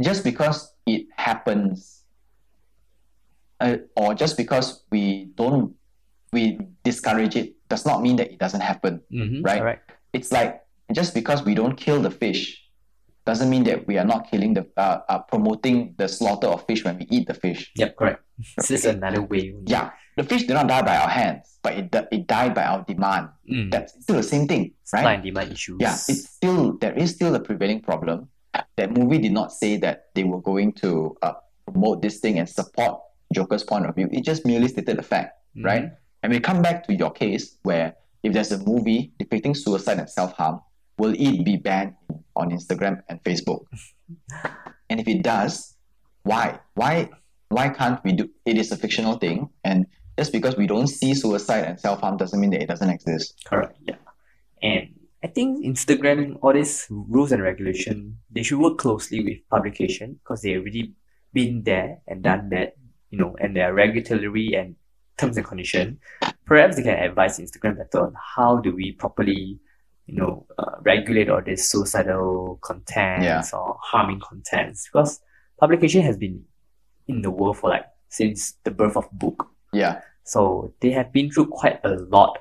just 0.00 0.24
because 0.24 0.72
it 0.86 1.06
happens, 1.16 1.99
uh, 3.60 3.76
or 3.96 4.14
just 4.14 4.36
because 4.36 4.82
we 4.90 5.30
don't, 5.36 5.74
we 6.32 6.58
discourage 6.84 7.36
it, 7.36 7.54
does 7.68 7.84
not 7.86 8.02
mean 8.02 8.16
that 8.16 8.30
it 8.32 8.38
doesn't 8.38 8.60
happen. 8.62 9.00
mhm, 9.12 9.44
Right. 9.44 9.60
Correct. 9.60 9.92
it's 10.12 10.32
like 10.32 10.60
just 10.92 11.14
because 11.14 11.44
we 11.44 11.54
don't 11.54 11.76
kill 11.76 12.00
the 12.02 12.10
fish 12.10 12.42
doesn't 13.26 13.48
mean 13.50 13.62
that 13.64 13.86
we 13.86 13.94
are 13.96 14.04
not 14.04 14.28
killing 14.30 14.54
the 14.54 14.66
uh, 14.76 14.98
uh, 15.08 15.18
promoting 15.20 15.94
the 15.98 16.08
slaughter 16.08 16.48
of 16.48 16.66
fish 16.66 16.82
when 16.84 16.98
we 16.98 17.06
eat 17.10 17.28
the 17.28 17.34
fish 17.34 17.70
Yep. 17.76 17.94
Correct. 17.96 18.20
This 18.56 18.70
is 18.72 18.84
another 18.86 19.22
way. 19.22 19.54
yeah 19.66 19.90
the 20.16 20.24
fish 20.24 20.42
did 20.48 20.54
not 20.54 20.66
die 20.66 20.82
by 20.82 20.96
our 20.96 21.08
hands 21.08 21.58
but 21.62 21.72
it, 21.78 21.94
it 22.10 22.26
died 22.26 22.54
by 22.58 22.64
our 22.64 22.82
demand 22.92 23.28
Mm. 23.48 23.70
that's 23.70 23.92
still 24.02 24.16
the 24.16 24.22
same 24.34 24.46
thing 24.48 24.72
Supply 24.84 25.04
right 25.04 25.14
and 25.14 25.22
demand 25.22 25.52
issues. 25.52 25.78
yeah 25.80 25.94
it's 26.10 26.24
still 26.38 26.76
there 26.82 26.94
is 27.02 27.10
still 27.14 27.34
a 27.34 27.40
prevailing 27.40 27.80
problem 27.82 28.28
that 28.76 28.90
movie 28.98 29.18
did 29.18 29.32
not 29.32 29.52
say 29.52 29.76
that 29.76 29.96
they 30.14 30.24
were 30.24 30.40
going 30.50 30.72
to 30.82 31.16
uh, 31.22 31.34
promote 31.66 32.02
this 32.02 32.18
thing 32.18 32.38
and 32.40 32.48
support 32.48 32.98
joker's 33.32 33.62
point 33.64 33.86
of 33.86 33.94
view 33.94 34.08
it 34.12 34.24
just 34.24 34.44
merely 34.44 34.68
stated 34.68 34.96
the 34.98 35.02
fact 35.02 35.32
Mhm. 35.56 35.64
right? 35.64 35.84
And 36.22 36.32
we 36.32 36.38
come 36.40 36.62
back 36.62 36.86
to 36.86 36.94
your 36.94 37.10
case 37.10 37.56
where 37.62 37.94
if 38.22 38.32
there's 38.34 38.52
a 38.52 38.58
movie 38.64 39.12
depicting 39.18 39.54
suicide 39.54 39.98
and 39.98 40.08
self 40.08 40.32
harm, 40.34 40.60
will 40.98 41.14
it 41.16 41.44
be 41.44 41.56
banned 41.56 41.94
on 42.36 42.50
Instagram 42.50 43.02
and 43.08 43.22
Facebook? 43.24 43.64
and 44.90 45.00
if 45.00 45.08
it 45.08 45.22
does, 45.22 45.76
why? 46.22 46.60
Why? 46.74 47.08
Why 47.48 47.68
can't 47.70 47.98
we 48.04 48.12
do? 48.12 48.28
It 48.44 48.58
is 48.58 48.70
a 48.70 48.76
fictional 48.76 49.16
thing, 49.16 49.48
and 49.64 49.86
just 50.18 50.30
because 50.32 50.56
we 50.56 50.66
don't 50.66 50.86
see 50.86 51.14
suicide 51.14 51.64
and 51.64 51.80
self 51.80 52.00
harm 52.00 52.16
doesn't 52.18 52.38
mean 52.38 52.50
that 52.50 52.62
it 52.62 52.68
doesn't 52.68 52.90
exist. 52.90 53.40
Correct. 53.46 53.76
Yeah. 53.82 53.96
And 54.62 54.94
I 55.24 55.28
think 55.28 55.64
Instagram, 55.64 56.38
all 56.42 56.52
these 56.52 56.86
rules 56.90 57.32
and 57.32 57.42
regulation, 57.42 58.18
they 58.30 58.42
should 58.42 58.58
work 58.60 58.78
closely 58.78 59.24
with 59.24 59.38
publication 59.50 60.20
because 60.22 60.42
they 60.42 60.54
already 60.56 60.92
been 61.32 61.62
there 61.64 62.02
and 62.06 62.22
done 62.22 62.50
that, 62.50 62.76
you 63.10 63.18
know, 63.18 63.36
and 63.40 63.56
their 63.56 63.72
regulatory 63.74 64.54
and 64.54 64.76
terms 65.18 65.36
and 65.36 65.46
condition. 65.46 65.98
Perhaps 66.46 66.76
they 66.76 66.82
can 66.82 66.98
advise 66.98 67.38
Instagram 67.38 67.76
better 67.78 68.04
on 68.06 68.14
how 68.36 68.56
do 68.58 68.74
we 68.74 68.92
properly, 68.92 69.58
you 70.06 70.16
know, 70.16 70.46
uh, 70.58 70.76
regulate 70.82 71.28
all 71.28 71.42
this 71.42 71.70
suicidal 71.70 72.58
contents 72.62 73.52
or 73.52 73.76
harming 73.82 74.20
contents 74.20 74.88
because 74.92 75.20
publication 75.58 76.02
has 76.02 76.16
been 76.16 76.42
in 77.06 77.22
the 77.22 77.30
world 77.30 77.58
for 77.58 77.70
like 77.70 77.84
since 78.08 78.54
the 78.64 78.70
birth 78.70 78.96
of 78.96 79.08
book. 79.12 79.48
Yeah, 79.72 80.00
So 80.24 80.74
they 80.80 80.90
have 80.90 81.12
been 81.12 81.30
through 81.30 81.46
quite 81.48 81.80
a 81.84 81.90
lot 81.90 82.38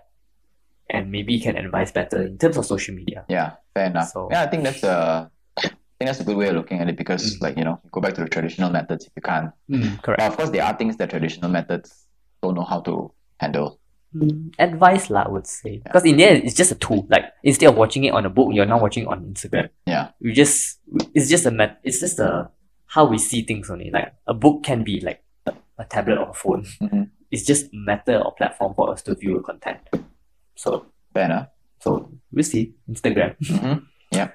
and 0.89 1.11
maybe 1.11 1.39
can 1.39 1.55
advise 1.57 1.91
better 1.91 2.23
in 2.23 2.37
terms 2.39 2.57
of 2.57 2.65
social 2.65 2.95
media. 2.95 3.25
yeah, 3.29 3.53
fair 3.75 3.85
enough. 3.87 4.09
So- 4.09 4.29
yeah, 4.31 4.41
I 4.43 4.47
think 4.47 4.63
that's 4.63 4.81
a. 4.83 5.29
I 6.01 6.05
think 6.05 6.09
that's 6.15 6.19
a 6.21 6.23
good 6.23 6.37
way 6.37 6.47
of 6.47 6.55
looking 6.55 6.79
at 6.79 6.87
it 6.87 6.95
because, 6.95 7.35
Mm. 7.37 7.41
like 7.41 7.57
you 7.57 7.65
know, 7.65 7.79
you 7.83 7.89
go 7.91 7.99
back 7.99 8.13
to 8.15 8.21
the 8.23 8.29
traditional 8.29 8.69
methods 8.69 9.05
if 9.05 9.11
you 9.15 9.21
can. 9.21 9.51
correct. 10.01 10.19
But 10.19 10.27
of 10.31 10.37
course, 10.37 10.49
there 10.49 10.63
are 10.63 10.73
things 10.77 10.95
that 10.97 11.09
traditional 11.09 11.51
methods 11.51 12.05
don't 12.41 12.55
know 12.55 12.63
how 12.63 12.79
to 12.81 13.11
handle. 13.37 13.79
Mm, 14.15 14.53
advice 14.57 15.09
lah, 15.09 15.23
I 15.25 15.29
would 15.29 15.45
say. 15.45 15.77
Because 15.83 16.05
in 16.05 16.15
the 16.17 16.23
end, 16.23 16.43
it's 16.45 16.55
just 16.55 16.71
a 16.71 16.75
tool. 16.75 17.05
Like 17.09 17.25
instead 17.43 17.67
of 17.69 17.75
watching 17.75 18.05
it 18.05 18.13
on 18.13 18.25
a 18.25 18.29
book, 18.29 18.49
you're 18.53 18.65
now 18.65 18.79
watching 18.79 19.03
it 19.03 19.07
on 19.07 19.25
Instagram. 19.25 19.69
Yeah. 19.85 20.09
We 20.21 20.31
just 20.33 20.79
it's 21.13 21.29
just 21.29 21.45
a 21.45 21.51
met 21.51 21.79
it's 21.83 21.99
just 21.99 22.17
a 22.19 22.49
how 22.87 23.05
we 23.05 23.17
see 23.19 23.43
things 23.43 23.69
only. 23.69 23.91
Like 23.91 24.13
a 24.25 24.33
book 24.33 24.63
can 24.63 24.83
be 24.83 24.99
like 25.01 25.21
a, 25.45 25.53
a 25.77 25.85
tablet 25.85 26.17
or 26.17 26.29
a 26.29 26.33
phone. 26.33 26.63
Mhm. 26.81 27.09
It's 27.29 27.45
just 27.45 27.65
a 27.65 27.69
matter 27.75 28.17
or 28.17 28.33
platform 28.33 28.73
for 28.73 28.89
us 28.91 29.03
to 29.03 29.13
view 29.13 29.35
the 29.37 29.43
content. 29.43 29.77
So 30.55 30.85
banner. 31.13 31.49
so 31.79 32.09
we'll 32.31 32.43
see. 32.43 32.73
Instagram. 32.89 33.35
Mm-hmm. 33.43 33.79
Yeah. 34.11 34.29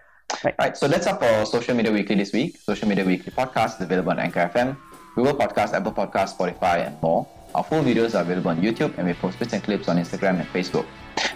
Right. 0.44 0.54
Right. 0.58 0.76
So 0.76 0.88
that's 0.88 1.06
up 1.06 1.20
for 1.20 1.44
Social 1.46 1.74
Media 1.74 1.92
Weekly 1.92 2.16
this 2.16 2.32
week. 2.32 2.56
Social 2.58 2.88
Media 2.88 3.04
Weekly 3.04 3.32
podcast 3.32 3.76
is 3.76 3.82
available 3.82 4.10
on 4.12 4.18
Anchor 4.18 4.50
FM, 4.52 4.76
Google 5.14 5.34
Podcast, 5.34 5.72
Apple 5.72 5.92
Podcast, 5.92 6.36
Spotify, 6.36 6.86
and 6.86 7.00
more. 7.02 7.26
Our 7.54 7.62
full 7.62 7.82
videos 7.82 8.14
are 8.14 8.22
available 8.22 8.50
on 8.50 8.60
YouTube, 8.60 8.96
and 8.98 9.06
we 9.06 9.14
post 9.14 9.38
bits 9.38 9.52
and 9.52 9.62
clips 9.62 9.88
on 9.88 9.96
Instagram 9.96 10.40
and 10.40 10.48
Facebook. 10.48 10.86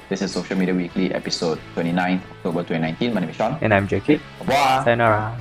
This 0.08 0.22
is 0.22 0.32
Social 0.32 0.56
Media 0.56 0.74
Weekly, 0.74 1.14
episode 1.14 1.60
29, 1.74 2.20
October 2.38 2.62
2019. 2.62 3.14
My 3.14 3.20
name 3.20 3.30
is 3.30 3.36
Sean. 3.36 3.58
And 3.60 3.72
I'm 3.72 3.86
JK. 3.86 4.20
Revoir. 4.40 4.84
Sayonara. 4.84 5.38